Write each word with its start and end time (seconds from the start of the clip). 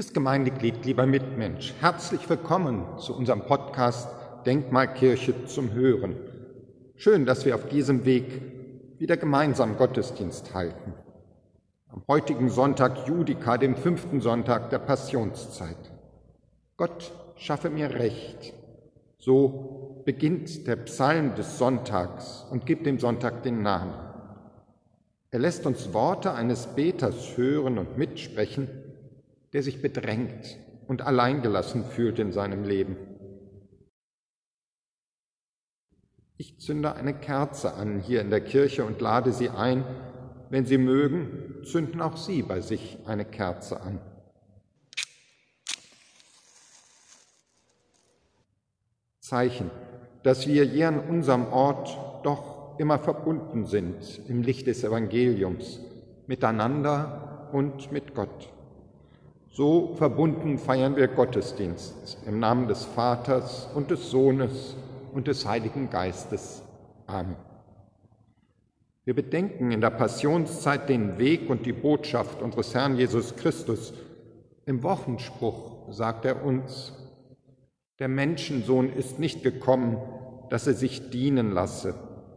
Liebes 0.00 0.14
Gemeindeglied, 0.14 0.86
lieber 0.86 1.04
Mitmensch, 1.04 1.74
herzlich 1.78 2.26
willkommen 2.30 2.86
zu 2.96 3.14
unserem 3.14 3.42
Podcast 3.42 4.08
Denkmalkirche 4.46 5.44
zum 5.44 5.74
Hören. 5.74 6.16
Schön, 6.96 7.26
dass 7.26 7.44
wir 7.44 7.54
auf 7.54 7.68
diesem 7.68 8.06
Weg 8.06 8.40
wieder 8.98 9.18
gemeinsam 9.18 9.76
Gottesdienst 9.76 10.54
halten. 10.54 10.94
Am 11.90 12.02
heutigen 12.08 12.48
Sonntag 12.48 13.06
Judika, 13.08 13.58
dem 13.58 13.76
fünften 13.76 14.22
Sonntag 14.22 14.70
der 14.70 14.78
Passionszeit. 14.78 15.92
Gott 16.78 17.12
schaffe 17.36 17.68
mir 17.68 17.90
Recht. 17.90 18.54
So 19.18 20.00
beginnt 20.06 20.66
der 20.66 20.76
Psalm 20.76 21.34
des 21.34 21.58
Sonntags 21.58 22.46
und 22.50 22.64
gibt 22.64 22.86
dem 22.86 22.98
Sonntag 22.98 23.42
den 23.42 23.60
Namen. 23.60 23.92
Er 25.30 25.40
lässt 25.40 25.66
uns 25.66 25.92
Worte 25.92 26.32
eines 26.32 26.68
Beters 26.68 27.36
hören 27.36 27.76
und 27.76 27.98
mitsprechen, 27.98 28.68
der 29.52 29.62
sich 29.62 29.82
bedrängt 29.82 30.58
und 30.86 31.02
alleingelassen 31.02 31.84
fühlt 31.84 32.18
in 32.18 32.32
seinem 32.32 32.64
Leben. 32.64 32.96
Ich 36.36 36.58
zünde 36.58 36.94
eine 36.94 37.14
Kerze 37.14 37.74
an 37.74 38.00
hier 38.00 38.22
in 38.22 38.30
der 38.30 38.40
Kirche 38.40 38.84
und 38.84 39.00
lade 39.00 39.32
Sie 39.32 39.50
ein, 39.50 39.84
wenn 40.48 40.64
Sie 40.64 40.78
mögen, 40.78 41.62
zünden 41.64 42.00
auch 42.00 42.16
Sie 42.16 42.42
bei 42.42 42.60
sich 42.60 42.98
eine 43.06 43.24
Kerze 43.24 43.80
an. 43.80 44.00
Zeichen, 49.20 49.70
dass 50.22 50.46
wir 50.46 50.64
hier 50.64 50.88
an 50.88 50.98
unserem 50.98 51.46
Ort 51.52 51.96
doch 52.24 52.78
immer 52.78 52.98
verbunden 52.98 53.66
sind 53.66 54.20
im 54.26 54.42
Licht 54.42 54.66
des 54.66 54.82
Evangeliums, 54.82 55.80
miteinander 56.26 57.50
und 57.52 57.92
mit 57.92 58.14
Gott. 58.14 58.52
So 59.52 59.96
verbunden 59.96 60.58
feiern 60.58 60.94
wir 60.94 61.08
Gottesdienst 61.08 62.18
im 62.24 62.38
Namen 62.38 62.68
des 62.68 62.84
Vaters 62.84 63.68
und 63.74 63.90
des 63.90 64.08
Sohnes 64.08 64.76
und 65.12 65.26
des 65.26 65.44
Heiligen 65.44 65.90
Geistes. 65.90 66.62
Amen. 67.08 67.34
Wir 69.04 69.14
bedenken 69.14 69.72
in 69.72 69.80
der 69.80 69.90
Passionszeit 69.90 70.88
den 70.88 71.18
Weg 71.18 71.50
und 71.50 71.66
die 71.66 71.72
Botschaft 71.72 72.42
unseres 72.42 72.76
Herrn 72.76 72.96
Jesus 72.96 73.34
Christus. 73.34 73.92
Im 74.66 74.84
Wochenspruch 74.84 75.92
sagt 75.92 76.26
er 76.26 76.44
uns, 76.44 76.92
der 77.98 78.06
Menschensohn 78.06 78.92
ist 78.92 79.18
nicht 79.18 79.42
gekommen, 79.42 79.96
dass 80.48 80.68
er 80.68 80.74
sich 80.74 81.10
dienen 81.10 81.50
lasse, 81.50 81.94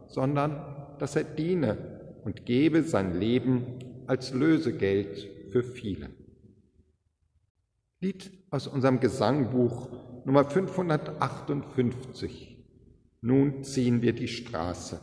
sondern 0.08 0.60
dass 0.98 1.14
er 1.14 1.22
diene 1.24 1.78
und 2.24 2.44
gebe 2.44 2.82
sein 2.82 3.20
Leben 3.20 4.02
als 4.08 4.32
Lösegeld 4.32 5.28
für 5.52 5.62
viele. 5.62 6.10
Lied 8.04 8.30
aus 8.50 8.66
unserem 8.66 9.00
Gesangbuch 9.00 9.88
Nummer 10.26 10.44
558. 10.44 12.58
Nun 13.22 13.64
ziehen 13.64 14.02
wir 14.02 14.12
die 14.12 14.28
Straße. 14.28 15.00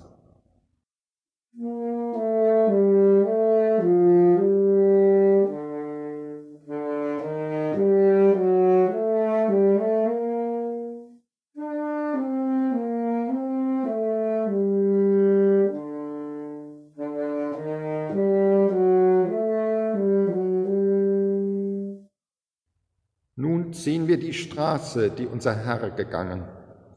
Ziehen 23.73 24.07
wir 24.07 24.17
die 24.17 24.33
Straße, 24.33 25.11
die 25.11 25.27
unser 25.27 25.55
Herr 25.55 25.89
gegangen, 25.91 26.43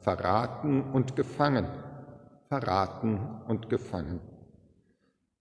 verraten 0.01 0.83
und 0.83 1.17
gefangen, 1.17 1.67
verraten 2.49 3.19
und 3.49 3.69
gefangen. 3.69 4.21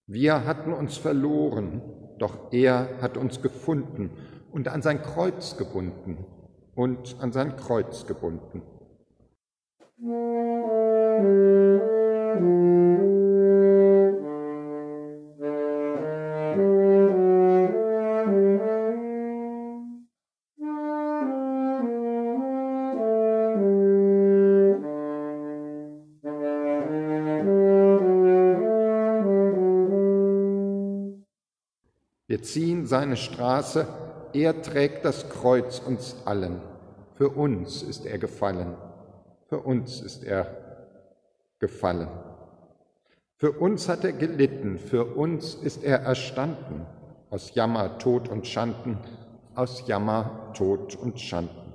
Wir 0.06 0.44
hatten 0.44 0.72
uns 0.72 0.96
verloren, 0.96 1.82
doch 2.18 2.52
er 2.52 3.00
hat 3.00 3.16
uns 3.16 3.40
gefunden 3.40 4.10
und 4.52 4.68
an 4.68 4.82
sein 4.82 5.02
Kreuz 5.02 5.56
gebunden 5.56 6.24
und 6.74 7.16
an 7.20 7.32
sein 7.32 7.56
Kreuz 7.56 8.06
gebunden. 8.06 8.62
Wir 9.96 11.73
ziehen 32.44 32.86
seine 32.86 33.16
Straße, 33.16 33.86
er 34.32 34.62
trägt 34.62 35.04
das 35.04 35.28
Kreuz 35.28 35.80
uns 35.80 36.16
allen. 36.24 36.60
Für 37.14 37.28
uns 37.28 37.82
ist 37.82 38.06
er 38.06 38.18
gefallen, 38.18 38.74
für 39.48 39.60
uns 39.60 40.00
ist 40.00 40.24
er 40.24 40.46
gefallen. 41.58 42.08
Für 43.36 43.52
uns 43.52 43.88
hat 43.88 44.04
er 44.04 44.12
gelitten, 44.12 44.78
für 44.78 45.04
uns 45.04 45.54
ist 45.54 45.82
er 45.84 46.00
erstanden, 46.00 46.86
aus 47.30 47.54
Jammer, 47.54 47.98
Tod 47.98 48.28
und 48.28 48.46
Schanden, 48.46 48.98
aus 49.54 49.86
Jammer, 49.86 50.52
Tod 50.54 50.96
und 50.96 51.20
Schanden. 51.20 51.72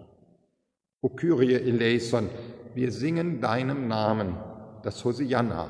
O 1.01 1.09
Kyrie 1.09 1.55
eleison, 1.55 2.29
wir 2.75 2.91
singen 2.91 3.41
deinem 3.41 3.87
Namen, 3.87 4.37
das 4.83 5.03
Hosianna. 5.03 5.67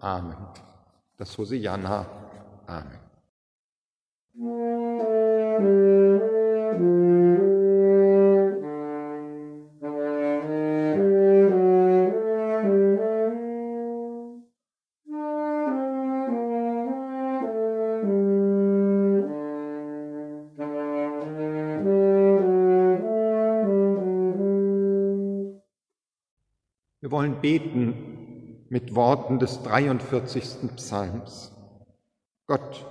Amen. 0.00 0.36
Das 1.16 1.36
Hosianna. 1.36 2.06
Amen. 2.66 3.07
Beten 27.40 28.66
mit 28.68 28.94
Worten 28.94 29.38
des 29.38 29.62
43. 29.62 30.76
Psalms. 30.76 31.52
Gott, 32.46 32.86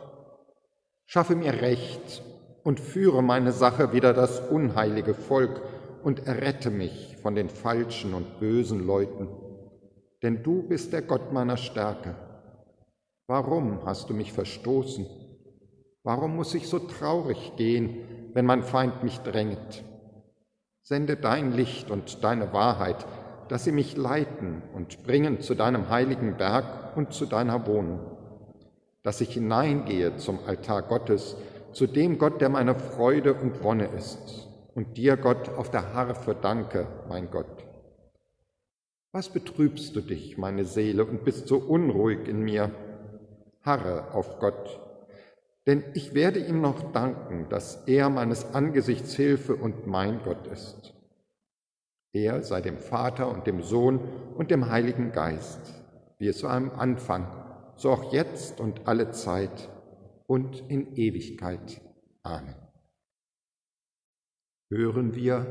schaffe 1.06 1.36
mir 1.36 1.62
Recht 1.62 2.24
und 2.64 2.80
führe 2.80 3.24
meine 3.24 3.52
Sache 3.52 3.94
wider 3.94 4.14
das 4.14 4.40
unheilige 4.40 5.14
Volk 5.14 5.62
und 6.04 6.28
errette 6.28 6.70
mich 6.70 7.18
von 7.22 7.36
den 7.36 7.50
falschen 7.50 8.14
und 8.14 8.40
bösen 8.40 8.86
Leuten. 8.86 9.28
Denn 10.24 10.44
du 10.44 10.64
bist 10.64 10.94
der 10.94 11.02
Gott 11.02 11.32
meiner 11.32 11.58
Stärke. 11.58 12.16
Warum 13.28 13.86
hast 13.86 14.10
du 14.10 14.14
mich 14.14 14.34
verstoßen? 14.34 15.06
Warum 16.04 16.36
muss 16.36 16.54
ich 16.54 16.70
so 16.70 16.80
traurig 16.80 17.54
gehen, 17.58 18.32
wenn 18.34 18.46
mein 18.46 18.64
Feind 18.64 19.04
mich 19.04 19.18
drängt? 19.20 19.84
Sende 20.82 21.18
dein 21.18 21.52
Licht 21.52 21.92
und 21.92 22.24
deine 22.24 22.54
Wahrheit, 22.54 23.06
dass 23.50 23.64
sie 23.64 23.72
mich 23.72 23.98
leiten 23.98 24.62
und 24.74 25.04
bringen 25.04 25.42
zu 25.42 25.56
deinem 25.56 25.90
heiligen 25.90 26.38
Berg 26.38 26.96
und 26.96 27.14
zu 27.14 27.26
deiner 27.26 27.66
Wohnung, 27.68 28.00
dass 29.04 29.22
ich 29.22 29.34
hineingehe 29.34 30.18
zum 30.18 30.40
Altar 30.46 30.82
Gottes, 30.84 31.38
zu 31.72 31.88
dem 31.88 32.18
Gott, 32.18 32.42
der 32.42 32.50
meine 32.50 32.76
Freude 32.76 33.34
und 33.34 33.64
Wonne 33.64 33.88
ist, 33.98 34.48
und 34.74 34.98
dir, 34.98 35.18
Gott, 35.18 35.50
auf 35.50 35.72
der 35.72 35.94
Harfe 35.94 36.36
danke, 36.40 36.88
mein 37.10 37.32
Gott. 37.32 37.66
Was 39.12 39.30
betrübst 39.30 39.96
du 39.96 40.02
dich, 40.02 40.38
meine 40.38 40.66
Seele, 40.66 41.06
und 41.06 41.24
bist 41.24 41.48
so 41.48 41.58
unruhig 41.58 42.28
in 42.28 42.42
mir? 42.42 42.72
Harre 43.62 44.14
auf 44.14 44.40
Gott, 44.40 44.80
denn 45.68 45.84
ich 45.94 46.14
werde 46.14 46.40
ihm 46.40 46.62
noch 46.62 46.94
danken, 46.94 47.48
dass 47.50 47.84
er 47.88 48.10
meines 48.10 48.56
Angesichts 48.56 49.14
Hilfe 49.14 49.56
und 49.56 49.86
mein 49.86 50.22
Gott 50.24 50.48
ist. 50.48 50.94
Er 52.24 52.42
sei 52.42 52.62
dem 52.62 52.80
Vater 52.80 53.30
und 53.30 53.46
dem 53.46 53.62
Sohn 53.62 54.00
und 54.36 54.50
dem 54.50 54.72
Heiligen 54.72 55.12
Geist, 55.12 55.60
wie 56.18 56.28
es 56.28 56.42
war 56.42 56.54
am 56.54 56.72
Anfang, 56.72 57.28
so 57.76 57.92
auch 57.92 58.12
jetzt 58.12 58.60
und 58.60 58.88
alle 58.88 59.12
Zeit 59.12 59.70
und 60.26 60.64
in 60.68 60.96
Ewigkeit. 60.96 61.80
Amen. 62.24 62.56
Hören 64.72 65.16
wir, 65.16 65.46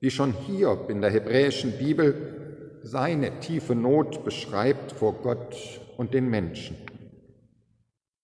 wie 0.00 0.10
schon 0.10 0.32
Hiob 0.32 0.90
in 0.90 1.00
der 1.00 1.10
hebräischen 1.10 1.78
Bibel 1.78 2.80
seine 2.82 3.38
tiefe 3.38 3.76
Not 3.76 4.24
beschreibt 4.24 4.90
vor 4.90 5.12
Gott 5.22 5.80
und 5.96 6.12
den 6.12 6.28
Menschen. 6.28 6.76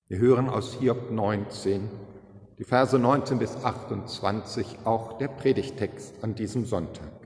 Wir 0.09 0.19
hören 0.19 0.49
aus 0.49 0.75
Hiob 0.75 1.13
19 1.13 1.89
die 2.59 2.65
Verse 2.65 2.99
19 2.99 3.39
bis 3.39 3.55
28, 3.65 4.79
auch 4.85 5.19
der 5.19 5.29
Predigtext 5.29 6.25
an 6.25 6.35
diesem 6.35 6.65
Sonntag. 6.65 7.18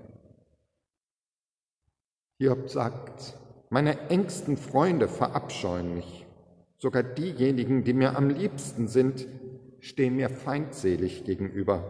Hiob 2.42 2.68
sagt, 2.68 3.38
meine 3.70 4.10
engsten 4.10 4.56
Freunde 4.56 5.06
verabscheuen 5.06 5.94
mich, 5.94 6.26
sogar 6.76 7.04
diejenigen, 7.04 7.84
die 7.84 7.92
mir 7.92 8.16
am 8.16 8.30
liebsten 8.30 8.88
sind, 8.88 9.28
stehen 9.78 10.16
mir 10.16 10.28
feindselig 10.28 11.22
gegenüber. 11.22 11.84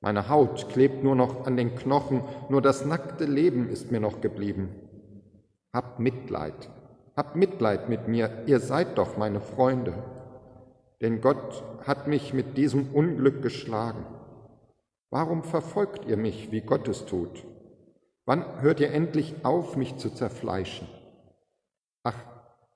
Meine 0.00 0.30
Haut 0.30 0.70
klebt 0.70 1.04
nur 1.04 1.14
noch 1.14 1.46
an 1.46 1.58
den 1.58 1.74
Knochen, 1.74 2.22
nur 2.48 2.62
das 2.62 2.86
nackte 2.86 3.26
Leben 3.26 3.68
ist 3.68 3.92
mir 3.92 4.00
noch 4.00 4.22
geblieben. 4.22 4.70
Habt 5.74 6.00
Mitleid, 6.00 6.70
habt 7.14 7.36
Mitleid 7.36 7.90
mit 7.90 8.08
mir, 8.08 8.44
ihr 8.46 8.60
seid 8.60 8.96
doch 8.96 9.18
meine 9.18 9.42
Freunde. 9.42 9.92
Denn 11.02 11.20
Gott 11.20 11.62
hat 11.86 12.08
mich 12.08 12.32
mit 12.32 12.56
diesem 12.56 12.94
Unglück 12.94 13.42
geschlagen. 13.42 14.06
Warum 15.10 15.42
verfolgt 15.42 16.06
ihr 16.06 16.16
mich, 16.16 16.50
wie 16.50 16.62
Gott 16.62 16.88
es 16.88 17.04
tut? 17.04 17.44
Wann 18.26 18.62
hört 18.62 18.80
ihr 18.80 18.90
endlich 18.90 19.34
auf, 19.44 19.76
mich 19.76 19.96
zu 19.96 20.10
zerfleischen? 20.10 20.88
Ach, 22.04 22.16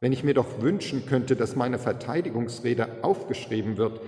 wenn 0.00 0.12
ich 0.12 0.23
mir 0.23 0.35
doch 0.35 0.61
wünschen 0.61 1.06
könnte, 1.06 1.37
dass 1.37 1.56
meine 1.56 1.79
Verteidigungsrede 1.79 3.03
aufgeschrieben 3.03 3.77
wird, 3.79 4.00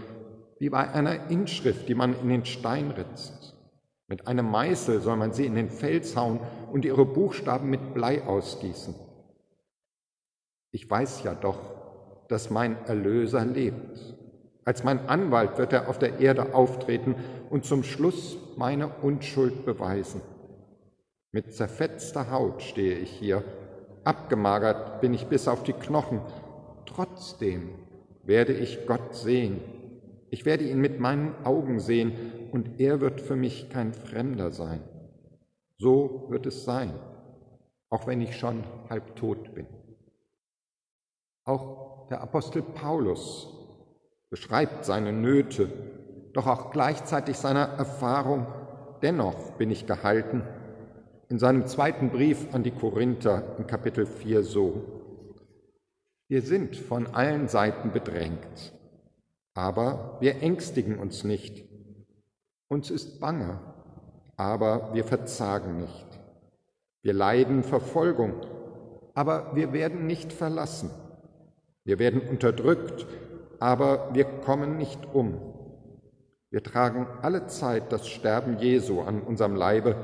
wie 0.58 0.68
bei 0.68 0.90
einer 0.90 1.30
Inschrift, 1.30 1.88
die 1.88 1.94
man 1.94 2.18
in 2.20 2.28
den 2.28 2.44
Stein 2.44 2.90
ritzt. 2.90 3.56
Mit 4.06 4.26
einem 4.26 4.50
Meißel 4.50 5.00
soll 5.00 5.16
man 5.16 5.32
sie 5.32 5.46
in 5.46 5.54
den 5.54 5.70
Fels 5.70 6.16
hauen 6.16 6.40
und 6.70 6.84
ihre 6.84 7.06
Buchstaben 7.06 7.70
mit 7.70 7.94
Blei 7.94 8.22
ausgießen. 8.22 8.94
Ich 10.72 10.88
weiß 10.88 11.22
ja 11.24 11.34
doch, 11.34 12.26
dass 12.28 12.50
mein 12.50 12.84
Erlöser 12.86 13.44
lebt. 13.44 14.16
Als 14.64 14.84
mein 14.84 15.08
Anwalt 15.08 15.58
wird 15.58 15.72
er 15.72 15.88
auf 15.88 15.98
der 15.98 16.20
Erde 16.20 16.54
auftreten 16.54 17.14
und 17.48 17.64
zum 17.64 17.82
Schluss 17.82 18.36
meine 18.56 18.88
Unschuld 18.88 19.64
beweisen. 19.64 20.20
Mit 21.32 21.54
zerfetzter 21.54 22.30
Haut 22.30 22.62
stehe 22.62 22.98
ich 22.98 23.10
hier, 23.10 23.44
abgemagert 24.04 25.00
bin 25.00 25.14
ich 25.14 25.26
bis 25.26 25.48
auf 25.48 25.62
die 25.62 25.72
Knochen. 25.72 26.20
Trotzdem 26.86 27.70
werde 28.24 28.52
ich 28.52 28.86
Gott 28.86 29.14
sehen 29.14 29.60
ich 30.30 30.44
werde 30.44 30.64
ihn 30.64 30.80
mit 30.80 31.00
meinen 31.00 31.34
Augen 31.44 31.80
sehen 31.80 32.48
und 32.52 32.80
er 32.80 33.00
wird 33.00 33.20
für 33.20 33.34
mich 33.34 33.68
kein 33.68 33.92
Fremder 33.92 34.52
sein. 34.52 34.80
So 35.78 36.26
wird 36.28 36.46
es 36.46 36.64
sein, 36.64 36.94
auch 37.90 38.06
wenn 38.06 38.20
ich 38.20 38.36
schon 38.36 38.62
halb 38.88 39.16
tot 39.16 39.54
bin. 39.54 39.66
Auch 41.44 42.06
der 42.08 42.20
Apostel 42.20 42.62
Paulus 42.62 43.48
beschreibt 44.30 44.84
seine 44.84 45.12
Nöte, 45.12 45.68
doch 46.32 46.46
auch 46.46 46.70
gleichzeitig 46.70 47.36
seine 47.36 47.66
Erfahrung. 47.66 48.46
Dennoch 49.02 49.52
bin 49.52 49.70
ich 49.70 49.86
gehalten. 49.86 50.44
In 51.30 51.38
seinem 51.38 51.66
zweiten 51.66 52.10
Brief 52.10 52.54
an 52.54 52.62
die 52.62 52.70
Korinther 52.72 53.56
in 53.56 53.66
Kapitel 53.66 54.04
4 54.04 54.42
so. 54.42 54.82
Wir 56.28 56.42
sind 56.42 56.76
von 56.76 57.06
allen 57.06 57.48
Seiten 57.48 57.92
bedrängt 57.92 58.74
aber 59.54 60.16
wir 60.20 60.42
ängstigen 60.42 60.98
uns 60.98 61.24
nicht. 61.24 61.64
Uns 62.68 62.90
ist 62.90 63.20
bange, 63.20 63.58
aber 64.36 64.94
wir 64.94 65.04
verzagen 65.04 65.78
nicht. 65.78 66.06
Wir 67.02 67.12
leiden 67.12 67.62
Verfolgung, 67.62 68.34
aber 69.14 69.54
wir 69.54 69.72
werden 69.72 70.06
nicht 70.06 70.32
verlassen. 70.32 70.90
Wir 71.84 71.98
werden 71.98 72.20
unterdrückt, 72.20 73.06
aber 73.58 74.14
wir 74.14 74.24
kommen 74.24 74.76
nicht 74.76 75.00
um. 75.12 75.40
Wir 76.50 76.62
tragen 76.62 77.06
alle 77.22 77.46
Zeit 77.46 77.92
das 77.92 78.08
Sterben 78.08 78.58
Jesu 78.58 79.00
an 79.00 79.20
unserem 79.20 79.56
Leibe, 79.56 79.96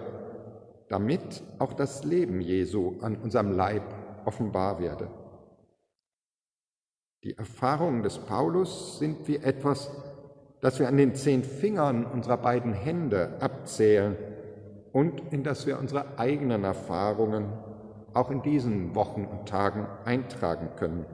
damit 0.88 1.42
auch 1.58 1.72
das 1.72 2.04
Leben 2.04 2.40
Jesu 2.40 2.94
an 3.00 3.16
unserem 3.16 3.52
Leib 3.52 3.82
offenbar 4.24 4.80
werde. 4.80 5.08
Die 7.24 7.36
Erfahrungen 7.36 8.02
des 8.02 8.18
Paulus 8.18 8.98
sind 8.98 9.26
wie 9.26 9.36
etwas, 9.36 9.90
das 10.60 10.78
wir 10.78 10.88
an 10.88 10.96
den 10.96 11.14
zehn 11.14 11.42
Fingern 11.42 12.04
unserer 12.04 12.36
beiden 12.36 12.72
Hände 12.72 13.36
abzählen 13.40 14.16
und 14.92 15.32
in 15.32 15.42
das 15.42 15.66
wir 15.66 15.78
unsere 15.78 16.18
eigenen 16.18 16.64
Erfahrungen 16.64 17.52
auch 18.14 18.30
in 18.30 18.42
diesen 18.42 18.94
Wochen 18.94 19.24
und 19.24 19.48
Tagen 19.48 19.86
eintragen 20.04 20.70
können. 20.76 21.04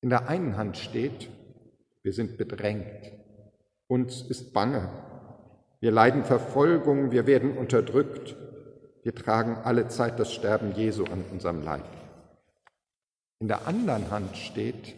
In 0.00 0.08
der 0.08 0.28
einen 0.28 0.56
Hand 0.56 0.78
steht, 0.78 1.28
wir 2.02 2.12
sind 2.12 2.38
bedrängt, 2.38 3.12
uns 3.86 4.22
ist 4.22 4.54
bange, 4.54 4.88
wir 5.80 5.90
leiden 5.90 6.24
Verfolgung, 6.24 7.10
wir 7.10 7.26
werden 7.26 7.56
unterdrückt, 7.58 8.36
wir 9.10 9.24
tragen 9.24 9.56
alle 9.64 9.88
Zeit 9.88 10.20
das 10.20 10.32
Sterben 10.32 10.70
Jesu 10.76 11.02
an 11.02 11.24
unserem 11.32 11.64
Leib. 11.64 11.82
In 13.40 13.48
der 13.48 13.66
anderen 13.66 14.08
Hand 14.12 14.36
steht, 14.36 14.94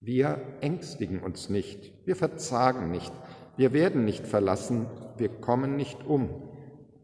wir 0.00 0.40
ängstigen 0.60 1.20
uns 1.20 1.48
nicht, 1.48 1.92
wir 2.04 2.16
verzagen 2.16 2.90
nicht, 2.90 3.12
wir 3.56 3.72
werden 3.72 4.04
nicht 4.04 4.26
verlassen, 4.26 4.86
wir 5.18 5.28
kommen 5.28 5.76
nicht 5.76 6.04
um. 6.04 6.50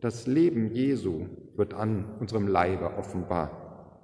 Das 0.00 0.26
Leben 0.26 0.72
Jesu 0.74 1.26
wird 1.54 1.72
an 1.72 2.16
unserem 2.18 2.48
Leibe 2.48 2.96
offenbar. 2.96 4.02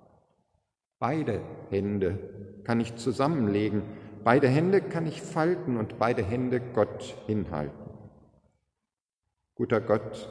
Beide 1.00 1.40
Hände 1.70 2.60
kann 2.62 2.78
ich 2.78 2.94
zusammenlegen, 2.94 3.82
beide 4.22 4.46
Hände 4.46 4.82
kann 4.82 5.08
ich 5.08 5.20
falten 5.20 5.76
und 5.76 5.98
beide 5.98 6.22
Hände 6.22 6.60
Gott 6.60 7.16
hinhalten. 7.26 7.90
Guter 9.56 9.80
Gott, 9.80 10.28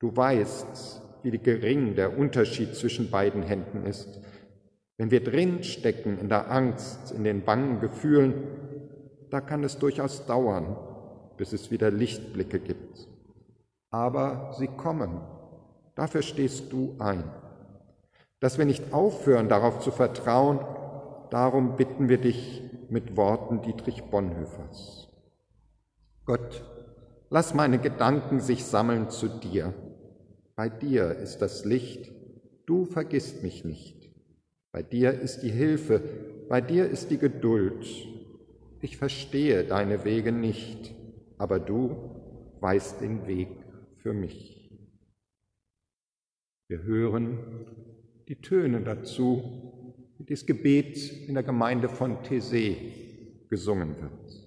du 0.00 0.16
weißt, 0.16 1.02
wie 1.22 1.38
gering 1.38 1.94
der 1.94 2.18
Unterschied 2.18 2.74
zwischen 2.74 3.10
beiden 3.10 3.42
Händen 3.42 3.86
ist. 3.86 4.20
Wenn 4.96 5.10
wir 5.10 5.22
drinstecken 5.22 6.18
in 6.18 6.28
der 6.28 6.50
Angst, 6.50 7.12
in 7.12 7.24
den 7.24 7.42
bangen 7.44 7.80
Gefühlen, 7.80 8.34
da 9.30 9.40
kann 9.40 9.62
es 9.64 9.78
durchaus 9.78 10.26
dauern, 10.26 10.76
bis 11.36 11.52
es 11.52 11.70
wieder 11.70 11.90
Lichtblicke 11.90 12.58
gibt. 12.58 13.08
Aber 13.90 14.54
sie 14.58 14.66
kommen. 14.66 15.20
Dafür 15.94 16.22
stehst 16.22 16.72
du 16.72 16.96
ein. 16.98 17.24
Dass 18.40 18.58
wir 18.58 18.64
nicht 18.64 18.92
aufhören, 18.92 19.48
darauf 19.48 19.80
zu 19.80 19.90
vertrauen, 19.90 20.60
darum 21.30 21.76
bitten 21.76 22.08
wir 22.08 22.18
dich 22.18 22.62
mit 22.88 23.16
Worten 23.16 23.62
Dietrich 23.62 24.04
Bonhoeffers. 24.04 25.08
Gott, 26.24 26.64
lass 27.28 27.54
meine 27.54 27.78
Gedanken 27.78 28.40
sich 28.40 28.64
sammeln 28.64 29.10
zu 29.10 29.28
dir. 29.28 29.74
Bei 30.60 30.68
dir 30.68 31.12
ist 31.12 31.38
das 31.38 31.64
Licht, 31.64 32.12
du 32.66 32.84
vergisst 32.84 33.42
mich 33.42 33.64
nicht. 33.64 34.10
Bei 34.72 34.82
dir 34.82 35.18
ist 35.18 35.40
die 35.40 35.50
Hilfe, 35.50 36.02
bei 36.50 36.60
dir 36.60 36.86
ist 36.86 37.10
die 37.10 37.16
Geduld. 37.16 37.86
Ich 38.82 38.98
verstehe 38.98 39.64
deine 39.64 40.04
Wege 40.04 40.32
nicht, 40.32 40.94
aber 41.38 41.60
du 41.60 41.96
weißt 42.60 43.00
den 43.00 43.26
Weg 43.26 43.48
für 44.02 44.12
mich. 44.12 44.70
Wir 46.68 46.82
hören 46.82 47.38
die 48.28 48.42
Töne 48.42 48.82
dazu, 48.82 50.12
wie 50.18 50.24
das 50.24 50.44
Gebet 50.44 51.26
in 51.26 51.32
der 51.32 51.42
Gemeinde 51.42 51.88
von 51.88 52.22
These 52.22 52.76
gesungen 53.48 53.96
wird. 53.98 54.39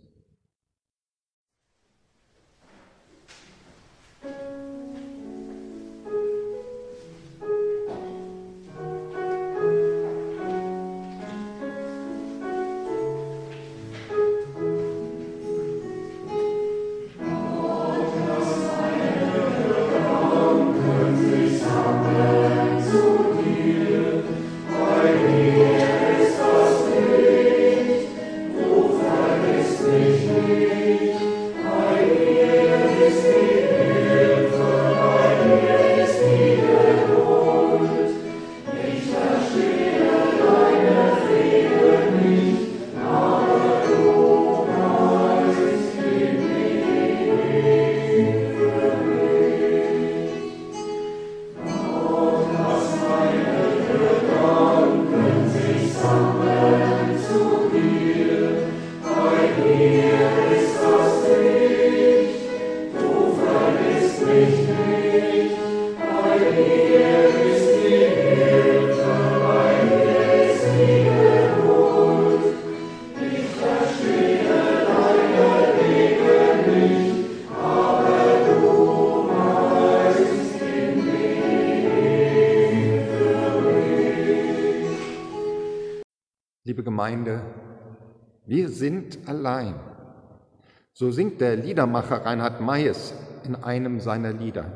So 91.04 91.12
singt 91.12 91.42
der 91.42 91.58
Liedermacher 91.58 92.26
Reinhard 92.26 92.62
Mayes 92.62 93.14
in 93.44 93.56
einem 93.56 94.00
seiner 94.00 94.32
Lieder. 94.32 94.72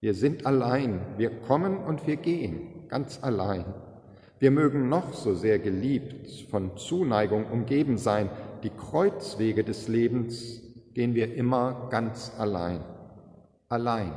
Wir 0.00 0.14
sind 0.14 0.46
allein, 0.46 1.00
wir 1.16 1.30
kommen 1.30 1.78
und 1.78 2.06
wir 2.06 2.14
gehen, 2.14 2.86
ganz 2.86 3.18
allein. 3.24 3.64
Wir 4.38 4.52
mögen 4.52 4.88
noch 4.88 5.14
so 5.14 5.34
sehr 5.34 5.58
geliebt, 5.58 6.30
von 6.48 6.76
Zuneigung 6.76 7.44
umgeben 7.46 7.98
sein, 7.98 8.30
die 8.62 8.70
Kreuzwege 8.70 9.64
des 9.64 9.88
Lebens 9.88 10.62
gehen 10.94 11.16
wir 11.16 11.34
immer 11.34 11.88
ganz 11.90 12.30
allein. 12.38 12.84
Allein. 13.68 14.12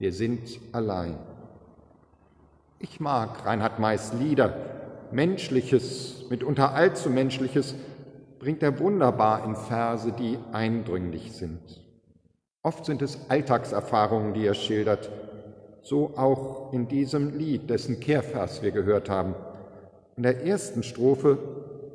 Wir 0.00 0.12
sind 0.12 0.58
allein. 0.72 1.16
Ich 2.80 2.98
mag 2.98 3.46
Reinhard 3.46 3.78
Mays 3.78 4.14
Lieder. 4.14 4.56
Menschliches, 5.12 6.26
mitunter 6.28 6.74
allzu 6.74 7.08
Menschliches, 7.08 7.76
bringt 8.38 8.62
er 8.62 8.78
wunderbar 8.78 9.44
in 9.44 9.56
Verse, 9.56 10.12
die 10.12 10.38
eindringlich 10.52 11.32
sind. 11.32 11.60
Oft 12.62 12.84
sind 12.84 13.02
es 13.02 13.30
Alltagserfahrungen, 13.30 14.34
die 14.34 14.46
er 14.46 14.54
schildert, 14.54 15.10
so 15.82 16.12
auch 16.16 16.72
in 16.72 16.88
diesem 16.88 17.36
Lied, 17.36 17.70
dessen 17.70 18.00
Kehrvers 18.00 18.62
wir 18.62 18.72
gehört 18.72 19.08
haben. 19.08 19.34
In 20.16 20.22
der 20.22 20.44
ersten 20.44 20.82
Strophe 20.82 21.38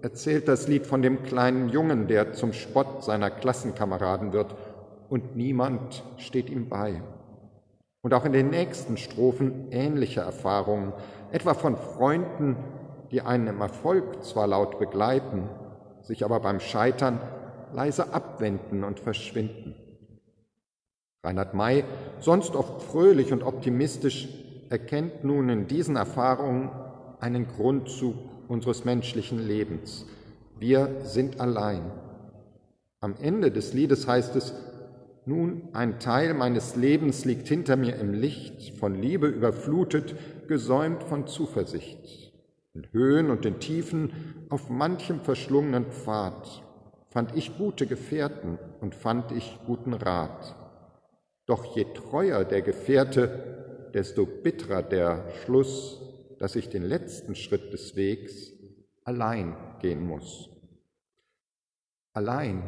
erzählt 0.01 0.47
das 0.47 0.67
Lied 0.67 0.87
von 0.87 1.01
dem 1.01 1.23
kleinen 1.23 1.69
Jungen, 1.69 2.07
der 2.07 2.33
zum 2.33 2.53
Spott 2.53 3.03
seiner 3.03 3.29
Klassenkameraden 3.29 4.33
wird 4.33 4.55
und 5.09 5.35
niemand 5.35 6.03
steht 6.17 6.49
ihm 6.49 6.69
bei. 6.69 7.01
Und 8.01 8.13
auch 8.13 8.25
in 8.25 8.33
den 8.33 8.49
nächsten 8.49 8.97
Strophen 8.97 9.71
ähnliche 9.71 10.21
Erfahrungen, 10.21 10.91
etwa 11.31 11.53
von 11.53 11.77
Freunden, 11.77 12.57
die 13.11 13.21
einen 13.21 13.47
im 13.47 13.61
Erfolg 13.61 14.23
zwar 14.23 14.47
laut 14.47 14.79
begleiten, 14.79 15.47
sich 16.03 16.23
aber 16.23 16.39
beim 16.39 16.59
Scheitern 16.59 17.19
leise 17.73 18.13
abwenden 18.13 18.83
und 18.83 18.99
verschwinden. 18.99 19.75
Reinhard 21.23 21.53
May, 21.53 21.85
sonst 22.19 22.55
oft 22.55 22.81
fröhlich 22.81 23.31
und 23.31 23.43
optimistisch, 23.43 24.27
erkennt 24.69 25.23
nun 25.23 25.49
in 25.49 25.67
diesen 25.67 25.95
Erfahrungen 25.95 26.69
einen 27.19 27.47
Grundzug 27.47 28.15
unseres 28.47 28.83
menschlichen 28.85 29.39
Lebens. 29.39 30.05
Wir 30.59 31.01
sind 31.03 31.39
allein. 31.39 31.91
Am 32.99 33.15
Ende 33.21 33.51
des 33.51 33.73
Liedes 33.73 34.07
heißt 34.07 34.35
es, 34.35 34.53
nun, 35.25 35.69
ein 35.71 35.99
Teil 35.99 36.33
meines 36.33 36.75
Lebens 36.75 37.23
liegt 37.23 37.47
hinter 37.47 37.77
mir 37.77 37.95
im 37.95 38.13
Licht, 38.13 38.77
von 38.77 38.95
Liebe 38.95 39.27
überflutet, 39.27 40.15
gesäumt 40.47 41.03
von 41.03 41.27
Zuversicht. 41.27 42.32
In 42.73 42.91
Höhen 42.91 43.29
und 43.29 43.45
in 43.45 43.59
Tiefen, 43.59 44.45
auf 44.49 44.69
manchem 44.69 45.21
verschlungenen 45.21 45.85
Pfad, 45.91 46.63
fand 47.09 47.35
ich 47.35 47.57
gute 47.57 47.85
Gefährten 47.85 48.57
und 48.81 48.95
fand 48.95 49.31
ich 49.31 49.59
guten 49.65 49.93
Rat. 49.93 50.55
Doch 51.45 51.75
je 51.75 51.85
treuer 51.93 52.43
der 52.45 52.61
Gefährte, 52.61 53.91
desto 53.93 54.25
bitterer 54.25 54.81
der 54.81 55.29
Schluss, 55.43 56.01
dass 56.39 56.55
ich 56.55 56.69
den 56.69 56.83
letzten 56.83 57.35
Schritt 57.35 57.71
des 57.73 57.95
Wegs 57.95 58.51
allein 59.03 59.55
gehen 59.79 60.05
muss. 60.05 60.49
Allein 62.13 62.63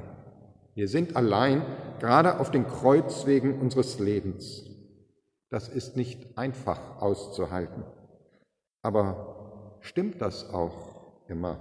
wir 0.75 0.89
sind 0.89 1.15
allein, 1.15 1.65
gerade 2.00 2.41
auf 2.41 2.51
den 2.51 2.67
Kreuzwegen 2.67 3.62
unseres 3.62 3.97
Lebens. 3.97 4.65
Das 5.50 5.69
ist 5.69 5.95
nicht 5.95 6.38
einfach 6.38 7.01
auszuhalten. 7.01 7.85
Aber 8.81 9.35
stimmt 9.86 10.22
das 10.22 10.50
auch 10.54 10.96
immer? 11.27 11.58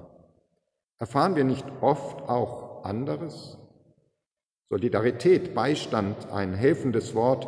Erfahren 0.99 1.37
wir 1.37 1.45
nicht 1.45 1.67
oft 1.81 2.29
auch 2.29 2.85
anderes? 2.85 3.59
Solidarität, 4.69 5.55
Beistand, 5.55 6.31
ein 6.33 6.55
helfendes 6.55 7.15
Wort, 7.15 7.47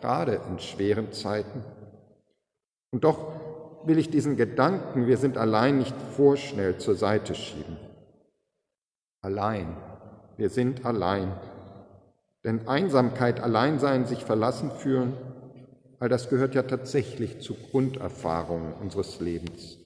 gerade 0.00 0.40
in 0.48 0.58
schweren 0.58 1.12
Zeiten. 1.12 1.62
Und 2.90 3.04
doch 3.04 3.32
will 3.84 3.98
ich 3.98 4.10
diesen 4.10 4.36
Gedanken, 4.36 5.06
wir 5.06 5.18
sind 5.18 5.36
allein, 5.36 5.78
nicht 5.78 5.94
vorschnell 6.16 6.78
zur 6.78 6.94
Seite 6.94 7.34
schieben. 7.34 7.76
Allein 9.20 9.76
wir 10.36 10.50
sind 10.50 10.84
allein. 10.84 11.32
Denn 12.42 12.66
Einsamkeit, 12.68 13.40
Alleinsein, 13.40 14.06
sich 14.06 14.24
verlassen 14.24 14.70
fühlen, 14.70 15.14
all 15.98 16.08
das 16.08 16.28
gehört 16.28 16.54
ja 16.54 16.62
tatsächlich 16.62 17.40
zu 17.40 17.54
Grunderfahrungen 17.54 18.74
unseres 18.74 19.20
Lebens. 19.20 19.78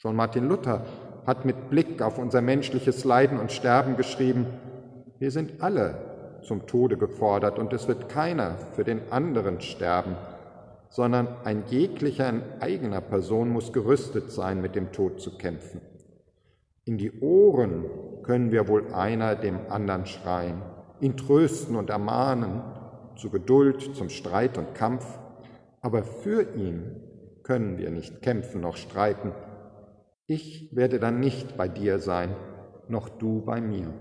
Schon 0.00 0.14
Martin 0.14 0.48
Luther 0.48 0.86
hat 1.26 1.44
mit 1.44 1.70
Blick 1.70 2.00
auf 2.02 2.18
unser 2.18 2.40
menschliches 2.40 3.02
Leiden 3.02 3.40
und 3.40 3.50
Sterben 3.50 3.96
geschrieben, 3.96 4.46
wir 5.18 5.32
sind 5.32 5.60
alle 5.60 6.38
zum 6.42 6.68
Tode 6.68 6.96
gefordert 6.96 7.58
und 7.58 7.72
es 7.72 7.88
wird 7.88 8.08
keiner 8.08 8.54
für 8.76 8.84
den 8.84 9.10
anderen 9.10 9.60
sterben, 9.60 10.14
sondern 10.88 11.26
ein 11.42 11.64
jeglicher 11.66 12.28
in 12.28 12.42
eigener 12.60 13.00
Person 13.00 13.50
muss 13.50 13.72
gerüstet 13.72 14.30
sein, 14.30 14.62
mit 14.62 14.76
dem 14.76 14.92
Tod 14.92 15.20
zu 15.20 15.36
kämpfen. 15.36 15.80
In 16.84 16.96
die 16.96 17.18
Ohren 17.20 17.84
können 18.22 18.52
wir 18.52 18.68
wohl 18.68 18.94
einer 18.94 19.34
dem 19.34 19.58
anderen 19.68 20.06
schreien, 20.06 20.62
ihn 21.00 21.16
trösten 21.16 21.74
und 21.74 21.90
ermahnen, 21.90 22.62
zu 23.16 23.30
Geduld, 23.30 23.96
zum 23.96 24.10
Streit 24.10 24.58
und 24.58 24.76
Kampf, 24.76 25.18
aber 25.80 26.04
für 26.04 26.54
ihn 26.54 27.02
können 27.42 27.78
wir 27.78 27.90
nicht 27.90 28.22
kämpfen 28.22 28.60
noch 28.60 28.76
streiten. 28.76 29.32
Ich 30.30 30.68
werde 30.76 31.00
dann 31.00 31.20
nicht 31.20 31.56
bei 31.56 31.68
dir 31.68 32.00
sein, 32.00 32.36
noch 32.86 33.08
du 33.08 33.40
bei 33.40 33.62
mir. 33.62 33.94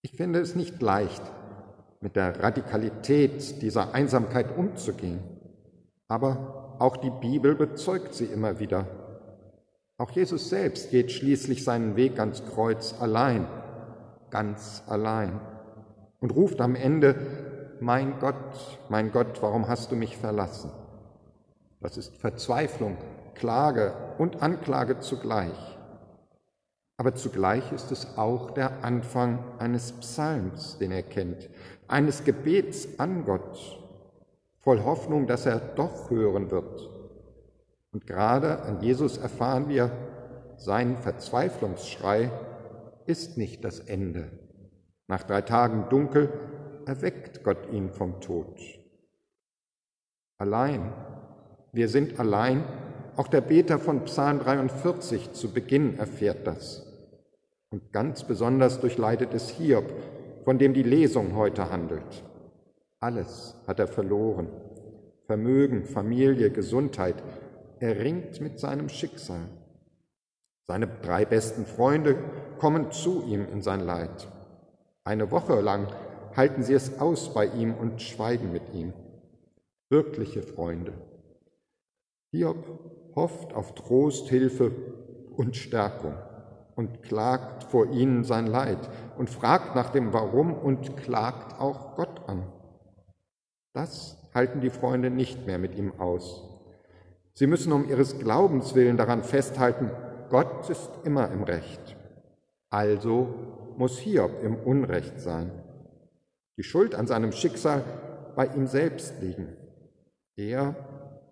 Ich 0.00 0.12
finde 0.12 0.38
es 0.38 0.54
nicht 0.54 0.80
leicht, 0.80 1.22
mit 2.00 2.14
der 2.14 2.40
Radikalität 2.40 3.60
dieser 3.62 3.94
Einsamkeit 3.94 4.56
umzugehen, 4.56 5.18
aber 6.06 6.76
auch 6.78 6.96
die 6.96 7.10
Bibel 7.10 7.56
bezeugt 7.56 8.14
sie 8.14 8.26
immer 8.26 8.60
wieder. 8.60 8.86
Auch 9.98 10.12
Jesus 10.12 10.48
selbst 10.48 10.90
geht 10.92 11.10
schließlich 11.10 11.64
seinen 11.64 11.96
Weg 11.96 12.20
ans 12.20 12.44
Kreuz 12.44 12.94
allein, 13.00 13.48
ganz 14.30 14.84
allein 14.86 15.40
und 16.20 16.30
ruft 16.30 16.60
am 16.60 16.76
Ende, 16.76 17.76
mein 17.80 18.20
Gott, 18.20 18.78
mein 18.88 19.10
Gott, 19.10 19.42
warum 19.42 19.66
hast 19.66 19.90
du 19.90 19.96
mich 19.96 20.16
verlassen? 20.16 20.70
Das 21.80 21.96
ist 21.96 22.16
Verzweiflung, 22.16 22.96
Klage 23.34 23.94
und 24.18 24.42
Anklage 24.42 25.00
zugleich. 25.00 25.78
Aber 26.96 27.14
zugleich 27.14 27.72
ist 27.72 27.90
es 27.90 28.16
auch 28.16 28.50
der 28.50 28.84
Anfang 28.84 29.58
eines 29.58 29.92
Psalms, 29.92 30.78
den 30.78 30.92
er 30.92 31.02
kennt, 31.02 31.50
eines 31.88 32.24
Gebets 32.24 32.98
an 32.98 33.24
Gott, 33.24 33.80
voll 34.60 34.82
Hoffnung, 34.84 35.26
dass 35.26 35.46
er 35.46 35.58
doch 35.58 36.10
hören 36.10 36.50
wird 36.50 36.92
und 37.92 38.06
gerade 38.06 38.62
an 38.62 38.80
Jesus 38.80 39.18
erfahren 39.18 39.68
wir, 39.68 39.90
sein 40.56 40.96
Verzweiflungsschrei 40.96 42.30
ist 43.04 43.36
nicht 43.36 43.64
das 43.64 43.80
Ende. 43.80 44.30
Nach 45.08 45.22
drei 45.22 45.42
Tagen 45.42 45.88
Dunkel 45.90 46.32
erweckt 46.86 47.44
Gott 47.44 47.70
ihn 47.70 47.90
vom 47.90 48.20
Tod. 48.20 48.58
Allein, 50.38 50.92
wir 51.72 51.88
sind 51.88 52.18
allein, 52.18 52.64
auch 53.16 53.28
der 53.28 53.42
Beter 53.42 53.78
von 53.78 54.04
Psalm 54.04 54.40
43 54.40 55.32
zu 55.32 55.52
Beginn 55.52 55.98
erfährt 55.98 56.46
das. 56.46 56.86
Und 57.70 57.92
ganz 57.92 58.24
besonders 58.24 58.80
durchleidet 58.80 59.34
es 59.34 59.50
Hiob, 59.50 59.92
von 60.44 60.58
dem 60.58 60.74
die 60.74 60.82
Lesung 60.82 61.36
heute 61.36 61.70
handelt. 61.70 62.24
Alles 63.00 63.54
hat 63.66 63.78
er 63.78 63.88
verloren. 63.88 64.48
Vermögen, 65.26 65.84
Familie, 65.84 66.50
Gesundheit, 66.50 67.16
er 67.80 67.98
ringt 67.98 68.40
mit 68.40 68.58
seinem 68.58 68.88
Schicksal. 68.88 69.48
Seine 70.64 70.86
drei 70.86 71.24
besten 71.24 71.66
Freunde 71.66 72.16
kommen 72.58 72.92
zu 72.92 73.24
ihm 73.24 73.46
in 73.52 73.62
sein 73.62 73.80
Leid. 73.80 74.28
Eine 75.04 75.30
Woche 75.30 75.60
lang 75.60 75.88
halten 76.36 76.62
sie 76.62 76.74
es 76.74 77.00
aus 77.00 77.34
bei 77.34 77.46
ihm 77.46 77.74
und 77.74 78.00
schweigen 78.00 78.52
mit 78.52 78.72
ihm. 78.72 78.92
Wirkliche 79.90 80.42
Freunde. 80.42 80.92
Hiob 82.32 83.14
hofft 83.14 83.52
auf 83.52 83.74
Trost, 83.74 84.28
Hilfe 84.30 84.72
und 85.36 85.54
Stärkung 85.54 86.14
und 86.76 87.02
klagt 87.02 87.64
vor 87.64 87.90
ihnen 87.90 88.24
sein 88.24 88.46
Leid 88.46 88.78
und 89.18 89.28
fragt 89.28 89.74
nach 89.74 89.90
dem 89.90 90.14
Warum 90.14 90.54
und 90.54 90.96
klagt 90.96 91.60
auch 91.60 91.94
Gott 91.94 92.26
an. 92.26 92.44
Das 93.74 94.16
halten 94.34 94.62
die 94.62 94.70
Freunde 94.70 95.10
nicht 95.10 95.46
mehr 95.46 95.58
mit 95.58 95.74
ihm 95.76 95.92
aus. 96.00 96.42
Sie 97.34 97.46
müssen 97.46 97.70
um 97.70 97.86
ihres 97.88 98.18
Glaubens 98.18 98.74
willen 98.74 98.96
daran 98.96 99.24
festhalten, 99.24 99.90
Gott 100.30 100.70
ist 100.70 100.90
immer 101.04 101.30
im 101.30 101.42
Recht. 101.42 101.96
Also 102.70 103.28
muss 103.76 103.98
Hiob 103.98 104.42
im 104.42 104.56
Unrecht 104.56 105.20
sein. 105.20 105.50
Die 106.56 106.62
Schuld 106.62 106.94
an 106.94 107.06
seinem 107.06 107.32
Schicksal 107.32 107.84
bei 108.34 108.46
ihm 108.46 108.66
selbst 108.66 109.20
liegen. 109.20 109.48
Er, 110.36 110.74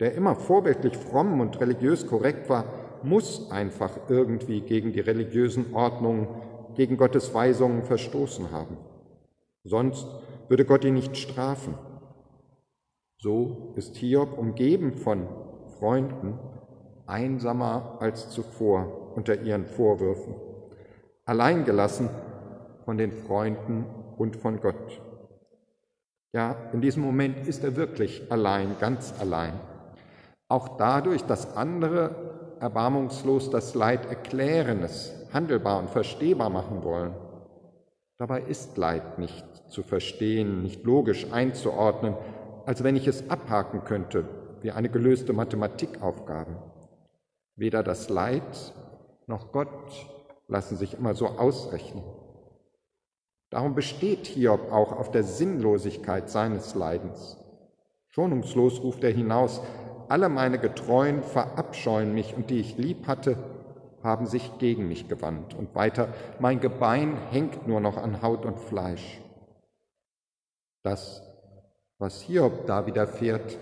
der 0.01 0.15
immer 0.15 0.35
vorbildlich 0.35 0.97
fromm 0.97 1.41
und 1.41 1.61
religiös 1.61 2.07
korrekt 2.07 2.49
war, 2.49 2.65
muss 3.03 3.51
einfach 3.51 3.99
irgendwie 4.09 4.63
gegen 4.63 4.93
die 4.93 5.01
religiösen 5.01 5.75
Ordnungen, 5.75 6.27
gegen 6.75 6.97
Gottes 6.97 7.33
Weisungen 7.35 7.85
verstoßen 7.85 8.51
haben. 8.51 8.79
Sonst 9.65 10.07
würde 10.49 10.65
Gott 10.65 10.85
ihn 10.85 10.95
nicht 10.95 11.17
strafen. 11.17 11.75
So 13.19 13.75
ist 13.77 13.97
Hiob 13.97 14.39
umgeben 14.39 14.95
von 14.95 15.29
Freunden, 15.79 16.39
einsamer 17.07 17.99
als 18.01 18.31
zuvor 18.31 19.13
unter 19.15 19.43
ihren 19.43 19.67
Vorwürfen, 19.67 20.35
alleingelassen 21.27 22.09
von 22.85 22.97
den 22.97 23.13
Freunden 23.13 23.85
und 24.17 24.37
von 24.37 24.61
Gott. 24.61 25.03
Ja, 26.33 26.57
in 26.73 26.81
diesem 26.81 27.03
Moment 27.03 27.47
ist 27.47 27.65
er 27.65 27.77
wirklich 27.77 28.31
allein, 28.31 28.77
ganz 28.79 29.13
allein. 29.21 29.53
Auch 30.51 30.77
dadurch, 30.77 31.23
dass 31.23 31.57
andere 31.57 32.57
erbarmungslos 32.59 33.51
das 33.51 33.77
Leid 33.77 34.07
erklären, 34.07 34.83
es 34.83 35.15
handelbar 35.33 35.79
und 35.79 35.91
verstehbar 35.91 36.51
machen 36.51 36.83
wollen. 36.83 37.15
Dabei 38.19 38.41
ist 38.43 38.77
Leid 38.77 39.21
nicht 39.21 39.47
zu 39.69 39.85
verstehen, 39.85 40.63
nicht 40.63 40.83
logisch 40.83 41.33
einzuordnen, 41.33 42.17
als 42.67 42.83
wenn 42.83 42.97
ich 42.97 43.07
es 43.07 43.31
abhaken 43.31 43.85
könnte, 43.85 44.25
wie 44.61 44.73
eine 44.73 44.89
gelöste 44.91 45.33
Mathematikaufgabe. 45.33 46.57
Weder 47.55 47.85
das 47.85 48.09
Leid 48.09 48.75
noch 49.29 49.53
Gott 49.53 50.09
lassen 50.49 50.77
sich 50.77 50.95
immer 50.95 51.15
so 51.15 51.29
ausrechnen. 51.29 52.03
Darum 53.51 53.77
besteht 53.77 54.27
Hiob 54.27 54.73
auch 54.73 54.91
auf 54.91 55.13
der 55.13 55.23
Sinnlosigkeit 55.23 56.29
seines 56.29 56.75
Leidens. 56.75 57.39
Schonungslos 58.09 58.83
ruft 58.83 59.05
er 59.05 59.13
hinaus, 59.13 59.61
alle 60.11 60.29
meine 60.29 60.59
Getreuen 60.59 61.23
verabscheuen 61.23 62.13
mich 62.13 62.35
und 62.35 62.51
die 62.51 62.61
ich 62.61 62.77
lieb 62.77 63.07
hatte, 63.07 63.37
haben 64.03 64.27
sich 64.27 64.59
gegen 64.59 64.89
mich 64.89 65.09
gewandt. 65.09 65.55
Und 65.55 65.75
weiter, 65.75 66.09
mein 66.41 66.61
Gebein 66.61 67.17
hängt 67.31 67.69
nur 67.69 67.81
noch 67.81 67.97
an 67.97 68.21
Haut 68.21 68.45
und 68.45 68.59
Fleisch. 68.59 69.21
Das, 70.83 71.23
was 71.99 72.23
Hiob 72.23 72.67
da 72.67 72.87
widerfährt, 72.87 73.59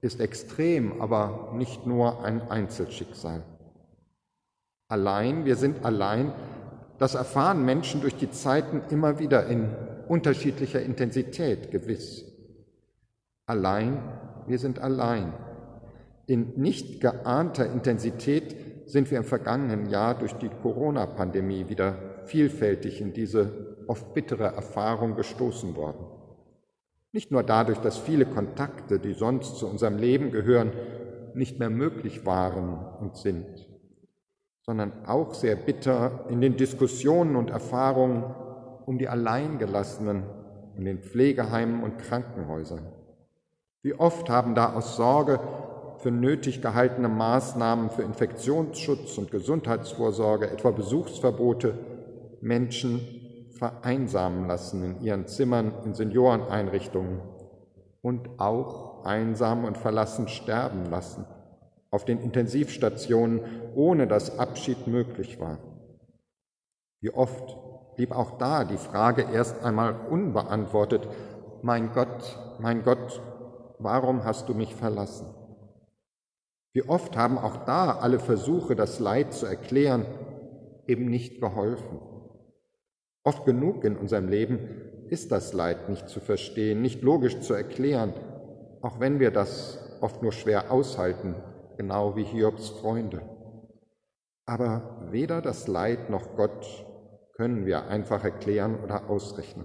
ist 0.00 0.20
extrem, 0.20 1.00
aber 1.00 1.52
nicht 1.54 1.86
nur 1.86 2.24
ein 2.24 2.50
Einzelschicksal. 2.50 3.42
Allein, 4.88 5.44
wir 5.44 5.56
sind 5.56 5.84
allein, 5.84 6.32
das 6.98 7.14
erfahren 7.14 7.64
Menschen 7.64 8.00
durch 8.00 8.16
die 8.16 8.30
Zeiten 8.30 8.82
immer 8.90 9.18
wieder 9.18 9.46
in 9.46 9.70
unterschiedlicher 10.08 10.82
Intensität, 10.82 11.70
gewiss. 11.70 12.24
Allein, 13.46 14.02
wir 14.46 14.58
sind 14.58 14.78
allein. 14.78 15.32
In 16.26 16.52
nicht 16.56 17.00
geahnter 17.00 17.70
Intensität 17.70 18.56
sind 18.86 19.10
wir 19.10 19.18
im 19.18 19.24
vergangenen 19.24 19.88
Jahr 19.90 20.18
durch 20.18 20.34
die 20.34 20.48
Corona-Pandemie 20.48 21.68
wieder 21.68 21.96
vielfältig 22.24 23.00
in 23.00 23.12
diese 23.12 23.84
oft 23.86 24.14
bittere 24.14 24.44
Erfahrung 24.44 25.16
gestoßen 25.16 25.76
worden. 25.76 26.06
Nicht 27.12 27.30
nur 27.30 27.42
dadurch, 27.42 27.78
dass 27.78 27.98
viele 27.98 28.26
Kontakte, 28.26 28.98
die 28.98 29.12
sonst 29.12 29.56
zu 29.56 29.68
unserem 29.68 29.98
Leben 29.98 30.32
gehören, 30.32 30.72
nicht 31.34 31.58
mehr 31.58 31.70
möglich 31.70 32.26
waren 32.26 32.78
und 33.00 33.16
sind, 33.16 33.68
sondern 34.62 34.92
auch 35.06 35.34
sehr 35.34 35.56
bitter 35.56 36.26
in 36.28 36.40
den 36.40 36.56
Diskussionen 36.56 37.36
und 37.36 37.50
Erfahrungen 37.50 38.24
um 38.86 38.98
die 38.98 39.08
Alleingelassenen 39.08 40.24
in 40.76 40.84
den 40.84 40.98
Pflegeheimen 40.98 41.82
und 41.82 41.98
Krankenhäusern. 41.98 42.86
Wie 43.84 43.92
oft 43.92 44.30
haben 44.30 44.54
da 44.54 44.72
aus 44.72 44.96
Sorge 44.96 45.38
für 45.98 46.10
nötig 46.10 46.62
gehaltene 46.62 47.08
Maßnahmen 47.08 47.90
für 47.90 48.00
Infektionsschutz 48.00 49.18
und 49.18 49.30
Gesundheitsvorsorge, 49.30 50.50
etwa 50.50 50.70
Besuchsverbote, 50.70 51.78
Menschen 52.40 53.02
vereinsamen 53.58 54.48
lassen 54.48 54.84
in 54.84 55.02
ihren 55.02 55.26
Zimmern, 55.26 55.74
in 55.84 55.92
Senioreneinrichtungen 55.92 57.20
und 58.00 58.40
auch 58.40 59.04
einsam 59.04 59.66
und 59.66 59.76
verlassen 59.76 60.28
sterben 60.28 60.86
lassen 60.86 61.26
auf 61.90 62.06
den 62.06 62.20
Intensivstationen, 62.20 63.42
ohne 63.74 64.06
dass 64.06 64.38
Abschied 64.38 64.86
möglich 64.86 65.38
war. 65.38 65.58
Wie 67.02 67.10
oft 67.10 67.58
blieb 67.96 68.12
auch 68.12 68.38
da 68.38 68.64
die 68.64 68.78
Frage 68.78 69.26
erst 69.30 69.62
einmal 69.62 69.94
unbeantwortet, 70.08 71.06
mein 71.60 71.92
Gott, 71.92 72.38
mein 72.58 72.82
Gott, 72.82 73.20
warum 73.78 74.24
hast 74.24 74.48
du 74.48 74.54
mich 74.54 74.74
verlassen? 74.74 75.26
Wie 76.72 76.88
oft 76.88 77.16
haben 77.16 77.38
auch 77.38 77.64
da 77.64 77.98
alle 77.98 78.18
Versuche, 78.18 78.74
das 78.74 78.98
Leid 78.98 79.32
zu 79.32 79.46
erklären, 79.46 80.06
eben 80.86 81.06
nicht 81.06 81.40
geholfen. 81.40 82.00
Oft 83.22 83.44
genug 83.44 83.84
in 83.84 83.96
unserem 83.96 84.28
Leben 84.28 84.58
ist 85.08 85.32
das 85.32 85.52
Leid 85.52 85.88
nicht 85.88 86.08
zu 86.08 86.20
verstehen, 86.20 86.82
nicht 86.82 87.02
logisch 87.02 87.40
zu 87.40 87.54
erklären, 87.54 88.12
auch 88.82 89.00
wenn 89.00 89.20
wir 89.20 89.30
das 89.30 89.78
oft 90.00 90.22
nur 90.22 90.32
schwer 90.32 90.70
aushalten, 90.70 91.34
genau 91.76 92.16
wie 92.16 92.24
Hiobs 92.24 92.68
Freunde. 92.68 93.22
Aber 94.46 95.06
weder 95.10 95.40
das 95.40 95.68
Leid 95.68 96.10
noch 96.10 96.36
Gott 96.36 96.86
können 97.36 97.64
wir 97.64 97.86
einfach 97.86 98.24
erklären 98.24 98.78
oder 98.82 99.08
ausrechnen. 99.08 99.64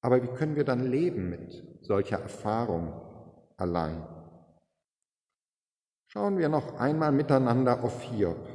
Aber 0.00 0.22
wie 0.22 0.28
können 0.28 0.56
wir 0.56 0.64
dann 0.64 0.86
leben 0.86 1.30
mit 1.30 1.64
solcher 1.80 2.20
Erfahrung 2.20 2.92
allein? 3.56 4.06
Schauen 6.06 6.38
wir 6.38 6.48
noch 6.48 6.78
einmal 6.78 7.12
miteinander 7.12 7.82
auf 7.82 8.02
Hiob. 8.02 8.48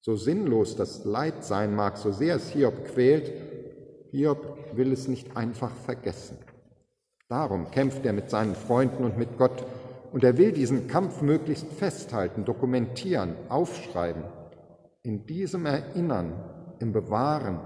So 0.00 0.16
sinnlos 0.16 0.76
das 0.76 1.04
Leid 1.04 1.44
sein 1.44 1.74
mag, 1.74 1.96
so 1.96 2.12
sehr 2.12 2.36
es 2.36 2.50
Hiob 2.50 2.84
quält, 2.84 3.32
Hiob 4.10 4.76
will 4.76 4.92
es 4.92 5.08
nicht 5.08 5.36
einfach 5.36 5.74
vergessen. 5.74 6.38
Darum 7.28 7.70
kämpft 7.70 8.06
er 8.06 8.12
mit 8.12 8.30
seinen 8.30 8.54
Freunden 8.54 9.04
und 9.04 9.18
mit 9.18 9.36
Gott 9.36 9.64
und 10.12 10.24
er 10.24 10.38
will 10.38 10.52
diesen 10.52 10.86
Kampf 10.88 11.20
möglichst 11.20 11.70
festhalten, 11.72 12.44
dokumentieren, 12.44 13.34
aufschreiben. 13.48 14.24
In 15.02 15.26
diesem 15.26 15.66
Erinnern, 15.66 16.32
im 16.78 16.92
Bewahren 16.92 17.60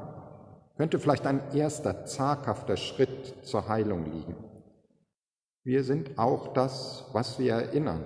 könnte 0.82 0.98
vielleicht 0.98 1.28
ein 1.28 1.40
erster 1.54 2.06
zaghafter 2.06 2.76
Schritt 2.76 3.46
zur 3.46 3.68
Heilung 3.68 4.04
liegen. 4.04 4.34
Wir 5.62 5.84
sind 5.84 6.18
auch 6.18 6.54
das, 6.54 7.04
was 7.12 7.38
wir 7.38 7.52
erinnern. 7.52 8.02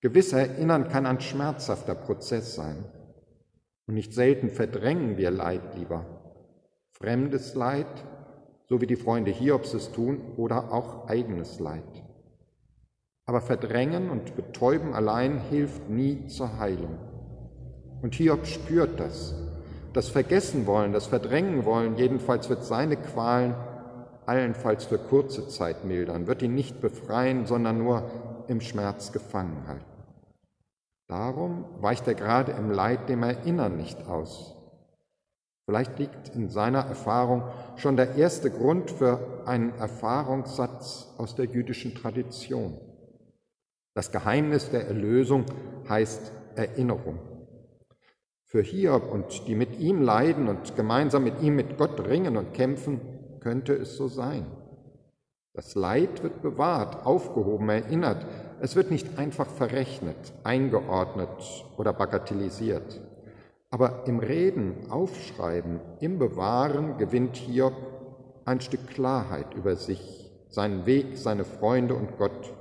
Gewiss 0.00 0.32
Erinnern 0.32 0.88
kann 0.88 1.06
ein 1.06 1.20
schmerzhafter 1.20 1.94
Prozess 1.94 2.56
sein. 2.56 2.84
Und 3.86 3.94
nicht 3.94 4.14
selten 4.14 4.50
verdrängen 4.50 5.16
wir 5.16 5.30
Leid 5.30 5.76
lieber. 5.76 6.04
Fremdes 6.90 7.54
Leid, 7.54 8.04
so 8.68 8.80
wie 8.80 8.88
die 8.88 8.96
Freunde 8.96 9.30
Hiobs 9.30 9.74
es 9.74 9.92
tun, 9.92 10.32
oder 10.36 10.72
auch 10.72 11.06
eigenes 11.06 11.60
Leid. 11.60 12.02
Aber 13.26 13.40
verdrängen 13.40 14.10
und 14.10 14.34
betäuben 14.34 14.92
allein 14.92 15.38
hilft 15.38 15.88
nie 15.88 16.26
zur 16.26 16.58
Heilung. 16.58 16.98
Und 18.02 18.16
Hiob 18.16 18.44
spürt 18.44 18.98
das. 18.98 19.43
Das 19.94 20.08
Vergessen 20.08 20.66
wollen, 20.66 20.92
das 20.92 21.06
Verdrängen 21.06 21.64
wollen, 21.64 21.96
jedenfalls 21.96 22.48
wird 22.50 22.64
seine 22.64 22.96
Qualen 22.96 23.54
allenfalls 24.26 24.86
für 24.86 24.98
kurze 24.98 25.46
Zeit 25.46 25.84
mildern, 25.84 26.26
wird 26.26 26.42
ihn 26.42 26.56
nicht 26.56 26.80
befreien, 26.80 27.46
sondern 27.46 27.78
nur 27.78 28.10
im 28.48 28.60
Schmerz 28.60 29.12
gefangen 29.12 29.68
halten. 29.68 29.84
Darum 31.06 31.64
weicht 31.80 32.08
er 32.08 32.14
gerade 32.14 32.50
im 32.52 32.72
Leid 32.72 33.08
dem 33.08 33.22
Erinnern 33.22 33.76
nicht 33.76 34.08
aus. 34.08 34.56
Vielleicht 35.66 35.96
liegt 36.00 36.34
in 36.34 36.50
seiner 36.50 36.80
Erfahrung 36.80 37.44
schon 37.76 37.96
der 37.96 38.16
erste 38.16 38.50
Grund 38.50 38.90
für 38.90 39.44
einen 39.46 39.78
Erfahrungssatz 39.78 41.14
aus 41.18 41.36
der 41.36 41.44
jüdischen 41.44 41.94
Tradition. 41.94 42.80
Das 43.94 44.10
Geheimnis 44.10 44.70
der 44.70 44.88
Erlösung 44.88 45.44
heißt 45.88 46.32
Erinnerung. 46.56 47.33
Für 48.54 48.62
Hiob 48.62 49.10
und 49.10 49.48
die 49.48 49.56
mit 49.56 49.80
ihm 49.80 50.00
leiden 50.00 50.46
und 50.46 50.76
gemeinsam 50.76 51.24
mit 51.24 51.42
ihm 51.42 51.56
mit 51.56 51.76
Gott 51.76 51.98
ringen 52.06 52.36
und 52.36 52.54
kämpfen, 52.54 53.00
könnte 53.40 53.72
es 53.72 53.96
so 53.96 54.06
sein. 54.06 54.46
Das 55.54 55.74
Leid 55.74 56.22
wird 56.22 56.40
bewahrt, 56.40 57.04
aufgehoben, 57.04 57.68
erinnert, 57.68 58.24
es 58.60 58.76
wird 58.76 58.92
nicht 58.92 59.18
einfach 59.18 59.48
verrechnet, 59.48 60.32
eingeordnet 60.44 61.64
oder 61.78 61.92
bagatellisiert. 61.92 63.00
Aber 63.70 64.04
im 64.06 64.20
Reden, 64.20 64.88
Aufschreiben, 64.88 65.80
im 65.98 66.20
Bewahren 66.20 66.96
gewinnt 66.96 67.36
Hiob 67.36 67.74
ein 68.44 68.60
Stück 68.60 68.86
Klarheit 68.86 69.52
über 69.54 69.74
sich, 69.74 70.30
seinen 70.48 70.86
Weg, 70.86 71.18
seine 71.18 71.44
Freunde 71.44 71.96
und 71.96 72.18
Gott. 72.18 72.54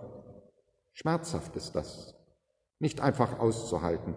Schmerzhaft 0.94 1.56
ist 1.56 1.76
das, 1.76 2.16
nicht 2.80 3.00
einfach 3.00 3.38
auszuhalten, 3.38 4.16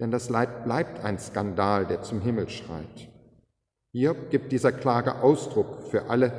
denn 0.00 0.10
das 0.10 0.28
Leid 0.30 0.64
bleibt 0.64 1.04
ein 1.04 1.18
Skandal, 1.18 1.86
der 1.86 2.02
zum 2.02 2.20
Himmel 2.20 2.48
schreit. 2.48 3.08
Hiob 3.92 4.30
gibt 4.30 4.52
dieser 4.52 4.72
Klage 4.72 5.22
Ausdruck 5.22 5.82
für 5.82 6.08
alle, 6.08 6.32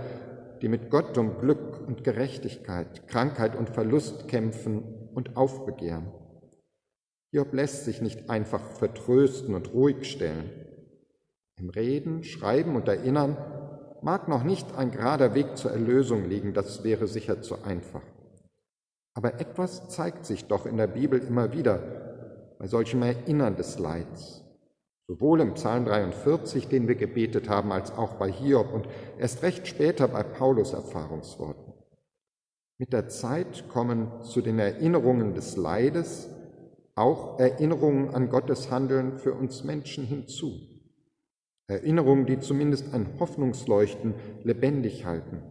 die 0.61 0.67
mit 0.67 0.89
Gott 0.89 1.17
um 1.17 1.39
Glück 1.39 1.85
und 1.87 2.03
Gerechtigkeit, 2.03 3.07
Krankheit 3.07 3.55
und 3.55 3.69
Verlust 3.69 4.27
kämpfen 4.27 4.83
und 5.13 5.35
aufbegehren. 5.35 6.11
Hiob 7.31 7.53
lässt 7.53 7.85
sich 7.85 8.01
nicht 8.01 8.29
einfach 8.29 8.61
vertrösten 8.61 9.55
und 9.55 9.73
ruhig 9.73 10.09
stellen. 10.09 10.49
Im 11.57 11.69
Reden, 11.69 12.23
Schreiben 12.23 12.75
und 12.75 12.87
Erinnern 12.87 13.37
mag 14.01 14.27
noch 14.27 14.43
nicht 14.43 14.75
ein 14.77 14.91
gerader 14.91 15.35
Weg 15.35 15.57
zur 15.57 15.71
Erlösung 15.71 16.29
liegen, 16.29 16.53
das 16.53 16.83
wäre 16.83 17.07
sicher 17.07 17.41
zu 17.41 17.63
einfach. 17.63 18.03
Aber 19.13 19.41
etwas 19.41 19.89
zeigt 19.89 20.25
sich 20.25 20.45
doch 20.45 20.65
in 20.65 20.77
der 20.77 20.87
Bibel 20.87 21.19
immer 21.19 21.51
wieder 21.51 22.08
bei 22.59 22.67
solchem 22.67 23.01
Erinnern 23.01 23.55
des 23.55 23.79
Leids. 23.79 24.43
Sowohl 25.07 25.41
im 25.41 25.55
Psalm 25.55 25.85
43, 25.85 26.67
den 26.67 26.87
wir 26.87 26.95
gebetet 26.95 27.49
haben, 27.49 27.71
als 27.71 27.91
auch 27.91 28.15
bei 28.15 28.31
Hiob 28.31 28.71
und 28.71 28.87
erst 29.17 29.41
recht 29.41 29.65
später 29.65 30.07
bei 30.07 30.21
Paulus 30.21 30.73
Erfahrungsworten. 30.73 31.73
Mit 32.77 32.93
der 32.93 33.07
Zeit 33.07 33.67
kommen 33.69 34.21
zu 34.21 34.41
den 34.41 34.59
Erinnerungen 34.59 35.33
des 35.33 35.57
Leides 35.57 36.29
auch 36.95 37.39
Erinnerungen 37.39 38.09
an 38.13 38.29
Gottes 38.29 38.69
Handeln 38.69 39.17
für 39.17 39.33
uns 39.33 39.63
Menschen 39.63 40.05
hinzu. 40.05 40.51
Erinnerungen, 41.67 42.25
die 42.25 42.39
zumindest 42.39 42.93
ein 42.93 43.19
Hoffnungsleuchten 43.19 44.15
lebendig 44.43 45.05
halten. 45.05 45.41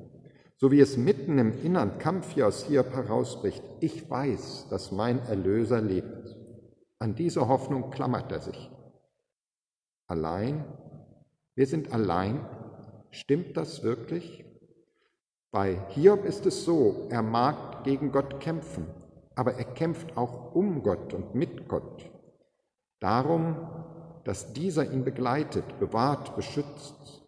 So 0.56 0.70
wie 0.70 0.80
es 0.80 0.96
mitten 0.96 1.38
im 1.38 1.64
inneren 1.64 1.98
Kampf 1.98 2.32
hier 2.34 2.48
aus 2.48 2.64
Hiob 2.64 2.92
herausbricht. 2.92 3.62
Ich 3.80 4.10
weiß, 4.10 4.66
dass 4.68 4.92
mein 4.92 5.20
Erlöser 5.20 5.80
lebt. 5.80 6.27
An 7.00 7.14
diese 7.14 7.46
Hoffnung 7.46 7.90
klammert 7.90 8.32
er 8.32 8.40
sich. 8.40 8.70
Allein? 10.08 10.64
Wir 11.54 11.66
sind 11.66 11.92
allein? 11.92 12.44
Stimmt 13.10 13.56
das 13.56 13.82
wirklich? 13.82 14.44
Bei 15.50 15.78
Hiob 15.90 16.24
ist 16.24 16.44
es 16.44 16.64
so, 16.64 17.06
er 17.10 17.22
mag 17.22 17.84
gegen 17.84 18.10
Gott 18.10 18.40
kämpfen, 18.40 18.86
aber 19.34 19.54
er 19.54 19.64
kämpft 19.64 20.16
auch 20.16 20.54
um 20.54 20.82
Gott 20.82 21.14
und 21.14 21.34
mit 21.34 21.68
Gott. 21.68 22.10
Darum, 23.00 23.56
dass 24.24 24.52
dieser 24.52 24.90
ihn 24.90 25.04
begleitet, 25.04 25.78
bewahrt, 25.78 26.34
beschützt, 26.36 27.22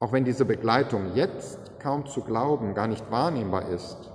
auch 0.00 0.12
wenn 0.12 0.24
diese 0.24 0.44
Begleitung 0.44 1.14
jetzt 1.14 1.78
kaum 1.78 2.06
zu 2.06 2.22
glauben, 2.22 2.74
gar 2.74 2.88
nicht 2.88 3.10
wahrnehmbar 3.10 3.68
ist, 3.68 4.10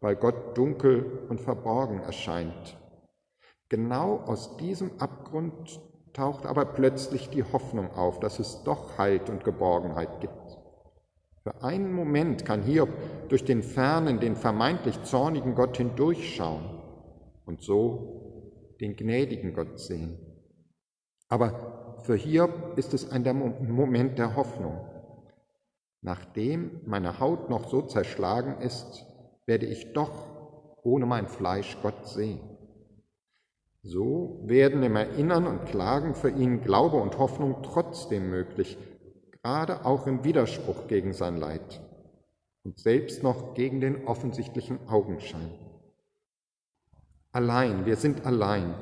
weil 0.00 0.16
Gott 0.16 0.56
dunkel 0.56 1.26
und 1.28 1.40
verborgen 1.40 2.00
erscheint. 2.00 2.79
Genau 3.70 4.16
aus 4.26 4.56
diesem 4.56 4.90
Abgrund 4.98 5.80
taucht 6.12 6.44
aber 6.44 6.64
plötzlich 6.64 7.30
die 7.30 7.44
Hoffnung 7.44 7.92
auf, 7.92 8.18
dass 8.18 8.40
es 8.40 8.64
doch 8.64 8.98
Halt 8.98 9.30
und 9.30 9.44
Geborgenheit 9.44 10.20
gibt. 10.20 10.58
Für 11.44 11.62
einen 11.62 11.92
Moment 11.92 12.44
kann 12.44 12.62
Hiob 12.62 12.90
durch 13.28 13.44
den 13.44 13.62
fernen, 13.62 14.18
den 14.18 14.34
vermeintlich 14.34 15.00
zornigen 15.04 15.54
Gott 15.54 15.76
hindurchschauen 15.76 16.82
und 17.46 17.62
so 17.62 18.74
den 18.80 18.96
gnädigen 18.96 19.54
Gott 19.54 19.78
sehen. 19.78 20.18
Aber 21.28 21.96
für 22.02 22.16
Hiob 22.16 22.76
ist 22.76 22.92
es 22.92 23.08
ein 23.12 23.22
Moment 23.68 24.18
der 24.18 24.34
Hoffnung. 24.34 24.84
Nachdem 26.02 26.80
meine 26.86 27.20
Haut 27.20 27.48
noch 27.48 27.68
so 27.68 27.82
zerschlagen 27.82 28.60
ist, 28.62 29.06
werde 29.46 29.66
ich 29.66 29.92
doch 29.92 30.26
ohne 30.82 31.06
mein 31.06 31.28
Fleisch 31.28 31.78
Gott 31.82 32.08
sehen. 32.08 32.40
So 33.82 34.40
werden 34.44 34.82
im 34.82 34.96
Erinnern 34.96 35.46
und 35.46 35.64
Klagen 35.64 36.14
für 36.14 36.28
ihn 36.28 36.60
Glaube 36.60 36.98
und 36.98 37.18
Hoffnung 37.18 37.62
trotzdem 37.62 38.28
möglich, 38.28 38.76
gerade 39.42 39.86
auch 39.86 40.06
im 40.06 40.22
Widerspruch 40.22 40.86
gegen 40.86 41.14
sein 41.14 41.38
Leid 41.38 41.80
und 42.62 42.78
selbst 42.78 43.22
noch 43.22 43.54
gegen 43.54 43.80
den 43.80 44.06
offensichtlichen 44.06 44.78
Augenschein. 44.86 45.50
Allein, 47.32 47.86
wir 47.86 47.96
sind 47.96 48.26
allein. 48.26 48.74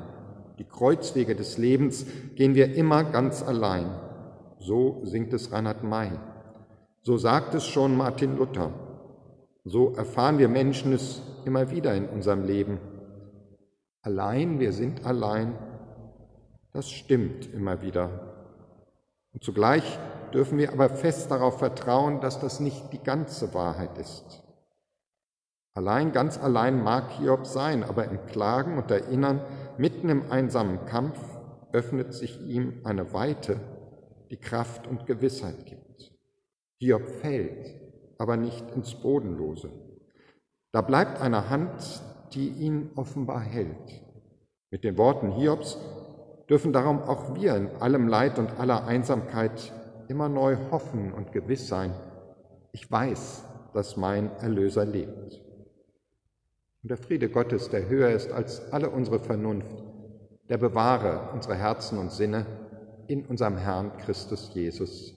Die 0.57 0.65
Kreuzwege 0.65 1.35
des 1.35 1.57
Lebens 1.57 2.05
gehen 2.35 2.55
wir 2.55 2.75
immer 2.75 3.05
ganz 3.05 3.41
allein. 3.41 3.89
So 4.59 4.99
singt 5.05 5.31
es 5.33 5.53
Reinhard 5.53 5.83
May. 5.83 6.11
So 7.01 7.15
sagt 7.15 7.53
es 7.55 7.65
schon 7.65 7.95
Martin 7.95 8.35
Luther. 8.35 8.73
So 9.63 9.93
erfahren 9.93 10.39
wir 10.39 10.49
Menschen 10.49 10.91
es 10.91 11.21
immer 11.45 11.71
wieder 11.71 11.95
in 11.95 12.09
unserem 12.09 12.43
Leben. 12.43 12.79
Allein, 14.01 14.59
wir 14.59 14.71
sind 14.71 15.05
allein, 15.05 15.57
das 16.71 16.89
stimmt 16.89 17.53
immer 17.53 17.81
wieder. 17.81 18.35
Und 19.33 19.43
zugleich 19.43 19.99
dürfen 20.33 20.57
wir 20.57 20.71
aber 20.71 20.89
fest 20.89 21.29
darauf 21.31 21.59
vertrauen, 21.59 22.21
dass 22.21 22.39
das 22.39 22.59
nicht 22.59 22.93
die 22.93 23.03
ganze 23.03 23.53
Wahrheit 23.53 23.97
ist. 23.97 24.43
Allein, 25.73 26.11
ganz 26.11 26.37
allein 26.37 26.81
mag 26.81 27.11
Hiob 27.11 27.45
sein, 27.45 27.83
aber 27.83 28.05
im 28.05 28.25
Klagen 28.25 28.77
und 28.77 28.89
Erinnern, 28.89 29.41
mitten 29.77 30.09
im 30.09 30.31
einsamen 30.31 30.85
Kampf, 30.85 31.19
öffnet 31.71 32.13
sich 32.13 32.41
ihm 32.41 32.81
eine 32.83 33.13
Weite, 33.13 33.59
die 34.29 34.37
Kraft 34.37 34.87
und 34.87 35.05
Gewissheit 35.05 35.65
gibt. 35.65 36.11
Hiob 36.79 37.07
fällt, 37.07 37.75
aber 38.17 38.37
nicht 38.37 38.71
ins 38.71 38.95
Bodenlose. 38.95 39.71
Da 40.71 40.81
bleibt 40.81 41.21
eine 41.21 41.49
Hand, 41.49 42.01
die 42.33 42.49
ihn 42.49 42.91
offenbar 42.95 43.41
hält. 43.41 44.03
Mit 44.71 44.83
den 44.83 44.97
Worten 44.97 45.31
Hiobs 45.31 45.77
dürfen 46.49 46.73
darum 46.73 47.01
auch 47.01 47.35
wir 47.35 47.55
in 47.55 47.69
allem 47.81 48.07
Leid 48.07 48.39
und 48.39 48.59
aller 48.59 48.85
Einsamkeit 48.85 49.73
immer 50.07 50.29
neu 50.29 50.57
hoffen 50.71 51.13
und 51.13 51.31
gewiss 51.31 51.67
sein, 51.67 51.93
ich 52.71 52.89
weiß, 52.89 53.45
dass 53.73 53.97
mein 53.97 54.31
Erlöser 54.37 54.85
lebt. 54.85 55.41
Und 56.81 56.89
der 56.89 56.97
Friede 56.97 57.29
Gottes, 57.29 57.69
der 57.69 57.87
höher 57.87 58.09
ist 58.09 58.31
als 58.31 58.71
alle 58.71 58.89
unsere 58.89 59.19
Vernunft, 59.19 59.83
der 60.49 60.57
bewahre 60.57 61.31
unsere 61.33 61.55
Herzen 61.55 61.97
und 61.97 62.11
Sinne 62.11 62.45
in 63.07 63.25
unserem 63.25 63.57
Herrn 63.57 63.95
Christus 63.97 64.51
Jesus. 64.53 65.15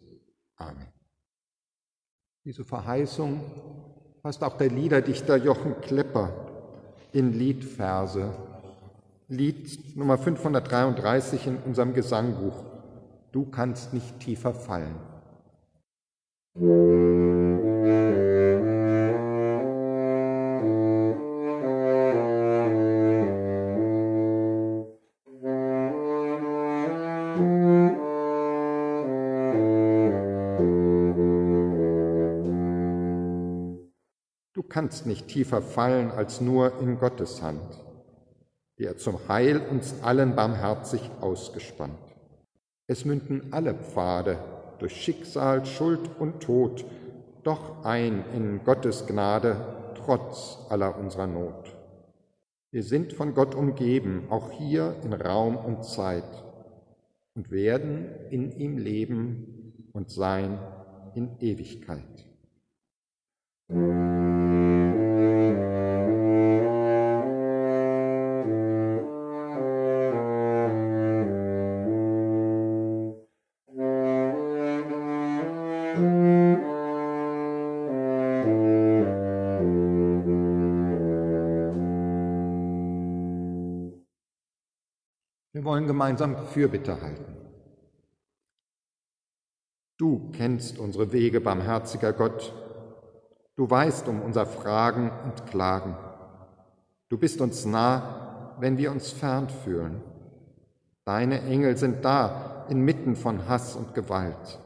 Amen. 0.57 0.89
Diese 2.45 2.65
Verheißung 2.65 3.41
fasst 4.23 4.43
auch 4.43 4.57
der 4.57 4.69
Liederdichter 4.69 5.37
Jochen 5.37 5.81
Klepper 5.81 6.52
in 7.13 7.33
Liedverse, 7.33 8.33
Lied 9.29 9.97
Nummer 9.97 10.19
533 10.19 11.47
in 11.47 11.57
unserem 11.59 11.95
Gesangbuch 11.95 12.65
du 13.33 13.47
kannst 13.47 13.93
nicht 13.93 14.21
tiefer 14.21 14.53
fallen. 14.55 14.95
Kannst 34.93 35.07
nicht 35.07 35.29
tiefer 35.29 35.63
fallen 35.63 36.11
als 36.11 36.43
nur 36.43 36.79
in 36.83 36.99
Gottes 36.99 37.41
Hand, 37.41 37.63
die 38.79 38.85
er 38.85 38.99
zum 38.99 39.27
Heil 39.27 39.59
uns 39.71 39.95
allen 40.03 40.37
barmherzig 40.37 41.01
ausgespannt. 41.23 41.97
Es 42.89 43.07
münden 43.07 43.55
alle 43.55 43.73
Pfade 43.73 44.37
durch 44.81 44.95
Schicksal, 44.95 45.65
Schuld 45.65 46.11
und 46.19 46.41
Tod 46.41 46.85
doch 47.43 47.87
ein 47.87 48.23
in 48.35 48.65
Gottes 48.65 49.07
Gnade 49.07 49.57
trotz 49.95 50.59
aller 50.69 50.99
unserer 50.99 51.27
Not. 51.27 51.75
Wir 52.71 52.83
sind 52.83 53.15
von 53.15 53.33
Gott 53.33 53.55
umgeben, 53.55 54.27
auch 54.29 54.51
hier 54.51 54.95
in 55.05 55.15
Raum 55.15 55.57
und 55.57 55.87
Zeit, 55.87 56.45
und 57.35 57.51
werden 57.51 58.11
in 58.29 58.53
ihm 58.59 58.77
leben 58.77 59.89
und 59.95 60.11
sein 60.11 60.59
in 61.15 61.31
Ewigkeit. 61.41 62.27
Wollen 85.83 85.89
gemeinsam 85.89 86.37
Fürbitte 86.49 87.01
halten. 87.01 87.37
Du 89.99 90.31
kennst 90.33 90.79
unsere 90.79 91.13
Wege, 91.13 91.41
barmherziger 91.41 92.13
Gott. 92.13 92.53
Du 93.57 93.69
weißt 93.69 94.09
um 94.09 94.23
unser 94.23 94.47
Fragen 94.47 95.11
und 95.25 95.47
Klagen. 95.47 95.97
Du 97.09 97.19
bist 97.19 97.41
uns 97.41 97.65
nah, 97.67 98.57
wenn 98.59 98.79
wir 98.79 98.91
uns 98.91 99.11
fern 99.11 99.49
fühlen. 99.49 100.01
Deine 101.05 101.43
Engel 101.43 101.77
sind 101.77 102.05
da, 102.05 102.67
inmitten 102.69 103.17
von 103.17 103.49
Hass 103.49 103.75
und 103.77 103.95
Gewalt. 103.95 104.61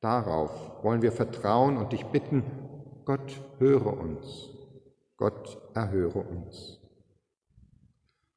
Darauf 0.00 0.50
wollen 0.82 1.02
wir 1.02 1.12
vertrauen 1.12 1.76
und 1.78 1.92
dich 1.92 2.04
bitten, 2.06 2.44
Gott 3.04 3.40
höre 3.58 3.98
uns. 3.98 4.50
Gott 5.16 5.58
erhöre 5.74 6.20
uns. 6.20 6.78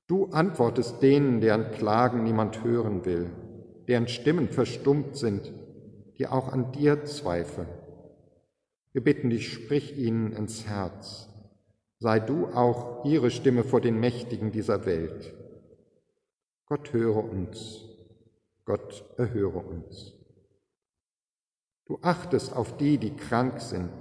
Du 0.10 0.26
antwortest 0.32 1.04
denen, 1.04 1.40
deren 1.40 1.70
Klagen 1.70 2.24
niemand 2.24 2.64
hören 2.64 3.06
will, 3.06 3.30
deren 3.88 4.08
Stimmen 4.08 4.50
verstummt 4.50 5.16
sind, 5.16 5.54
die 6.18 6.26
auch 6.26 6.52
an 6.52 6.72
dir 6.72 7.06
zweifeln. 7.06 7.68
Wir 8.92 9.04
bitten 9.04 9.30
dich, 9.30 9.54
sprich 9.54 9.96
ihnen 10.00 10.34
ins 10.34 10.66
Herz. 10.66 11.30
Sei 12.00 12.20
du 12.20 12.48
auch 12.48 13.06
ihre 13.06 13.30
Stimme 13.30 13.64
vor 13.64 13.82
den 13.82 14.00
Mächtigen 14.00 14.52
dieser 14.52 14.88
Welt. 14.88 15.32
Gott 16.66 16.92
höre 16.92 17.24
uns, 17.24 17.86
Gott 18.66 19.06
erhöre 19.18 19.60
uns. 19.60 20.16
Du 21.86 22.00
achtest 22.02 22.56
auf 22.56 22.78
die, 22.78 22.98
die 22.98 23.16
krank 23.16 23.62
sind 23.62 23.92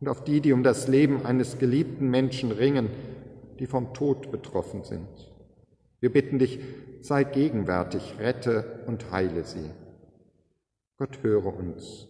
und 0.00 0.08
auf 0.08 0.24
die, 0.24 0.42
die 0.42 0.52
um 0.52 0.62
das 0.62 0.88
Leben 0.88 1.24
eines 1.24 1.58
geliebten 1.58 2.10
Menschen 2.10 2.52
ringen, 2.52 2.90
die 3.58 3.66
vom 3.66 3.94
Tod 3.94 4.30
betroffen 4.30 4.84
sind. 4.84 5.08
Wir 6.00 6.12
bitten 6.12 6.38
dich, 6.38 6.60
sei 7.00 7.24
gegenwärtig, 7.24 8.18
rette 8.18 8.84
und 8.86 9.10
heile 9.10 9.44
sie. 9.44 9.70
Gott 10.96 11.22
höre 11.22 11.46
uns, 11.46 12.08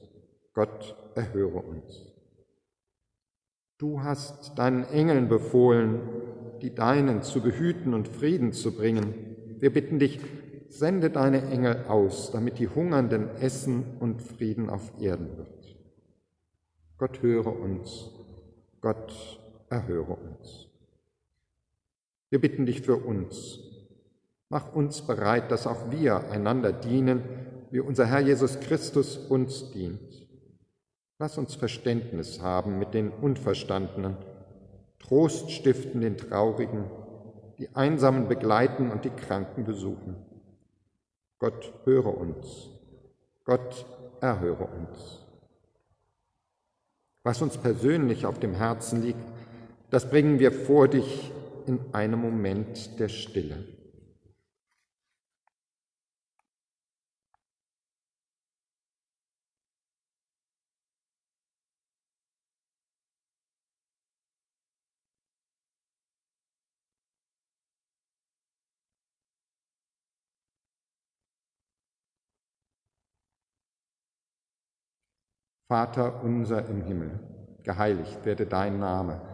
Gott 0.52 0.96
erhöre 1.14 1.60
uns. 1.60 2.12
Du 3.78 4.02
hast 4.02 4.58
deinen 4.58 4.84
Engeln 4.84 5.28
befohlen, 5.28 6.00
die 6.62 6.74
Deinen 6.74 7.22
zu 7.22 7.40
behüten 7.40 7.92
und 7.92 8.08
Frieden 8.08 8.52
zu 8.52 8.74
bringen. 8.74 9.56
Wir 9.58 9.72
bitten 9.72 9.98
dich, 9.98 10.20
sende 10.68 11.10
deine 11.10 11.42
Engel 11.50 11.84
aus, 11.88 12.30
damit 12.30 12.58
die 12.58 12.68
Hungernden 12.68 13.28
essen 13.36 13.96
und 14.00 14.22
Frieden 14.22 14.70
auf 14.70 14.92
Erden 15.00 15.36
wird. 15.36 15.76
Gott 16.98 17.22
höre 17.22 17.60
uns, 17.60 18.10
Gott 18.80 19.40
erhöre 19.68 20.14
uns. 20.14 20.63
Wir 22.34 22.40
bitten 22.40 22.66
dich 22.66 22.80
für 22.80 22.96
uns. 22.96 23.60
Mach 24.48 24.74
uns 24.74 25.02
bereit, 25.02 25.52
dass 25.52 25.68
auch 25.68 25.92
wir 25.92 26.32
einander 26.32 26.72
dienen, 26.72 27.22
wie 27.70 27.78
unser 27.78 28.06
Herr 28.06 28.18
Jesus 28.18 28.58
Christus 28.58 29.16
uns 29.16 29.70
dient. 29.70 30.26
Lass 31.20 31.38
uns 31.38 31.54
Verständnis 31.54 32.42
haben 32.42 32.80
mit 32.80 32.92
den 32.92 33.10
Unverstandenen, 33.12 34.16
Trost 34.98 35.52
stiften 35.52 36.00
den 36.00 36.16
Traurigen, 36.16 36.86
die 37.60 37.68
Einsamen 37.76 38.26
begleiten 38.26 38.90
und 38.90 39.04
die 39.04 39.10
Kranken 39.10 39.62
besuchen. 39.62 40.16
Gott 41.38 41.72
höre 41.84 42.18
uns, 42.18 42.68
Gott 43.44 43.86
erhöre 44.20 44.64
uns. 44.64 45.24
Was 47.22 47.40
uns 47.40 47.58
persönlich 47.58 48.26
auf 48.26 48.40
dem 48.40 48.54
Herzen 48.54 49.02
liegt, 49.02 49.24
das 49.90 50.10
bringen 50.10 50.40
wir 50.40 50.50
vor 50.50 50.88
dich 50.88 51.30
in 51.66 51.94
einem 51.94 52.20
Moment 52.20 52.98
der 52.98 53.08
Stille. 53.08 53.64
Vater 75.68 76.22
unser 76.22 76.68
im 76.68 76.82
Himmel, 76.82 77.18
geheiligt 77.64 78.24
werde 78.24 78.46
dein 78.46 78.78
Name, 78.78 79.33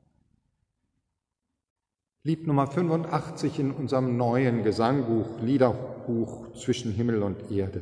Lied 2.23 2.45
Nummer 2.45 2.67
85 2.67 3.57
in 3.57 3.71
unserem 3.71 4.15
neuen 4.15 4.61
Gesangbuch, 4.61 5.41
Liederbuch 5.41 6.53
zwischen 6.53 6.91
Himmel 6.91 7.23
und 7.23 7.49
Erde. 7.49 7.81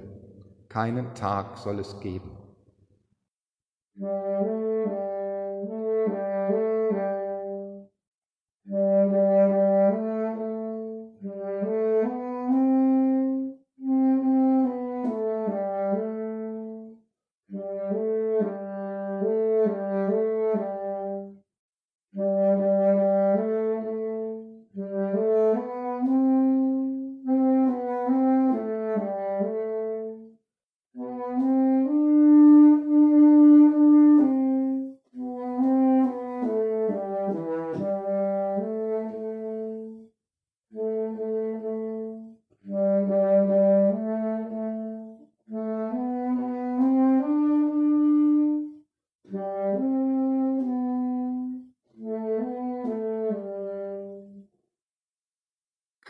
Keinen 0.70 1.14
Tag 1.14 1.58
soll 1.58 1.80
es 1.80 2.00
geben. 2.00 2.32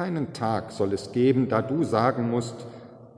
Keinen 0.10 0.34
Tag 0.34 0.72
soll 0.72 0.94
es 0.94 1.12
geben, 1.12 1.50
da 1.50 1.62
du 1.62 1.84
sagen 1.84 2.32
musst, 2.32 2.56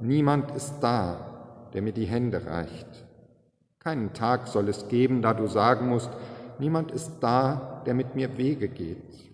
niemand 0.01 0.51
ist 0.51 0.81
da, 0.81 1.69
der 1.73 1.81
mir 1.81 1.93
die 1.93 2.03
Hände 2.03 2.45
reicht. 2.45 3.05
Keinen 3.79 4.11
Tag 4.11 4.49
soll 4.49 4.67
es 4.67 4.89
geben, 4.89 5.21
da 5.21 5.33
du 5.33 5.47
sagen 5.47 5.87
musst, 5.87 6.09
niemand 6.59 6.91
ist 6.91 7.09
da, 7.21 7.81
der 7.85 7.93
mit 7.93 8.15
mir 8.15 8.37
Wege 8.37 8.67
geht. 8.67 9.31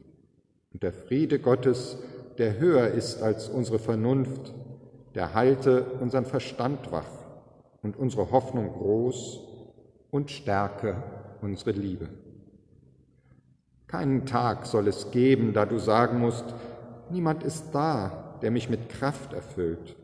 Und 0.72 0.84
der 0.84 0.94
Friede 0.94 1.40
Gottes, 1.40 1.98
der 2.38 2.60
höher 2.60 2.90
ist 2.90 3.24
als 3.24 3.50
unsere 3.50 3.80
Vernunft, 3.80 4.54
der 5.16 5.34
halte 5.34 5.84
unseren 6.00 6.26
Verstand 6.26 6.92
wach 6.92 7.10
und 7.82 7.98
unsere 7.98 8.30
Hoffnung 8.30 8.72
groß 8.72 9.40
und 10.12 10.30
stärke 10.30 11.02
unsere 11.42 11.72
Liebe. 11.72 12.08
Keinen 13.88 14.28
Tag 14.28 14.68
soll 14.68 14.88
es 14.88 15.10
geben, 15.10 15.54
da 15.54 15.66
du 15.66 15.80
sagen 15.80 16.20
musst, 16.20 16.46
niemand 17.12 17.44
ist 17.44 17.66
da, 17.72 18.38
der 18.42 18.52
mich 18.52 18.70
mit 18.70 18.90
Kraft 18.90 19.34
erfüllt. 19.34 19.96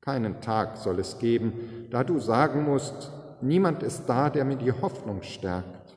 Keinen 0.00 0.40
Tag 0.40 0.76
soll 0.76 1.00
es 1.00 1.18
geben, 1.18 1.88
da 1.90 2.04
du 2.04 2.18
sagen 2.20 2.64
musst, 2.64 3.10
niemand 3.40 3.82
ist 3.82 4.06
da, 4.06 4.30
der 4.30 4.44
mir 4.44 4.56
die 4.56 4.72
Hoffnung 4.72 5.22
stärkt. 5.22 5.96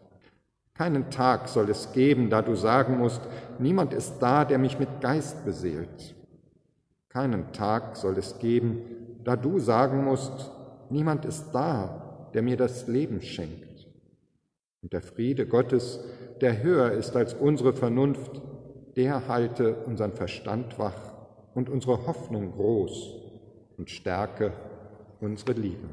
Keinen 0.74 1.12
Tag 1.12 1.48
soll 1.50 1.70
es 1.70 1.92
geben, 1.92 2.30
da 2.30 2.42
du 2.42 2.56
sagen 2.56 2.98
musst, 2.98 3.22
niemand 3.60 3.94
ist 3.94 4.20
da, 4.20 4.46
der 4.46 4.58
mich 4.58 4.80
mit 4.80 5.02
Geist 5.02 5.44
beseelt. 5.46 6.16
Keinen 7.10 7.52
Tag 7.52 7.98
soll 7.98 8.18
es 8.18 8.40
geben, 8.40 8.82
da 9.24 9.36
du 9.36 9.60
sagen 9.60 10.06
musst, 10.06 10.52
niemand 10.90 11.26
ist 11.26 11.52
da, 11.52 12.30
der 12.34 12.42
mir 12.42 12.56
das 12.56 12.88
Leben 12.88 13.22
schenkt. 13.22 13.88
Und 14.82 14.94
der 14.94 15.02
Friede 15.02 15.46
Gottes, 15.46 16.00
der 16.40 16.64
höher 16.64 16.92
ist 16.92 17.16
als 17.16 17.34
unsere 17.34 17.74
Vernunft, 17.74 18.42
der 19.00 19.30
halte 19.30 19.76
unseren 19.86 20.12
Verstand 20.12 20.78
wach 20.78 21.14
und 21.56 21.70
unsere 21.70 22.06
Hoffnung 22.06 22.52
groß 22.52 23.16
und 23.78 23.90
stärke 23.90 24.52
unsere 25.22 25.54
Liebe. 25.54 25.88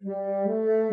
Musik 0.00 0.84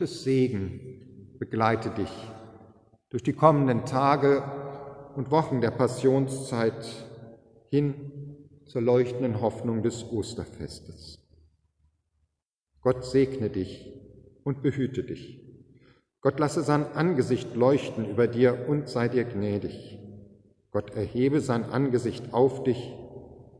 Gottes 0.00 0.24
Segen 0.24 1.36
begleite 1.38 1.90
dich 1.90 2.10
durch 3.10 3.22
die 3.22 3.34
kommenden 3.34 3.84
Tage 3.84 4.42
und 5.14 5.30
Wochen 5.30 5.60
der 5.60 5.72
Passionszeit 5.72 6.86
hin 7.68 7.94
zur 8.64 8.80
leuchtenden 8.80 9.42
Hoffnung 9.42 9.82
des 9.82 10.10
Osterfestes. 10.10 11.18
Gott 12.80 13.04
segne 13.04 13.50
dich 13.50 13.92
und 14.42 14.62
behüte 14.62 15.04
dich. 15.04 15.44
Gott 16.22 16.40
lasse 16.40 16.62
sein 16.62 16.86
Angesicht 16.94 17.54
leuchten 17.54 18.08
über 18.08 18.26
dir 18.26 18.70
und 18.70 18.88
sei 18.88 19.08
dir 19.08 19.24
gnädig. 19.24 19.98
Gott 20.70 20.96
erhebe 20.96 21.42
sein 21.42 21.64
Angesicht 21.64 22.32
auf 22.32 22.62
dich 22.62 22.94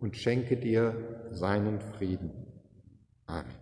und 0.00 0.16
schenke 0.16 0.56
dir 0.56 1.28
seinen 1.32 1.80
Frieden. 1.80 2.30
Amen. 3.26 3.59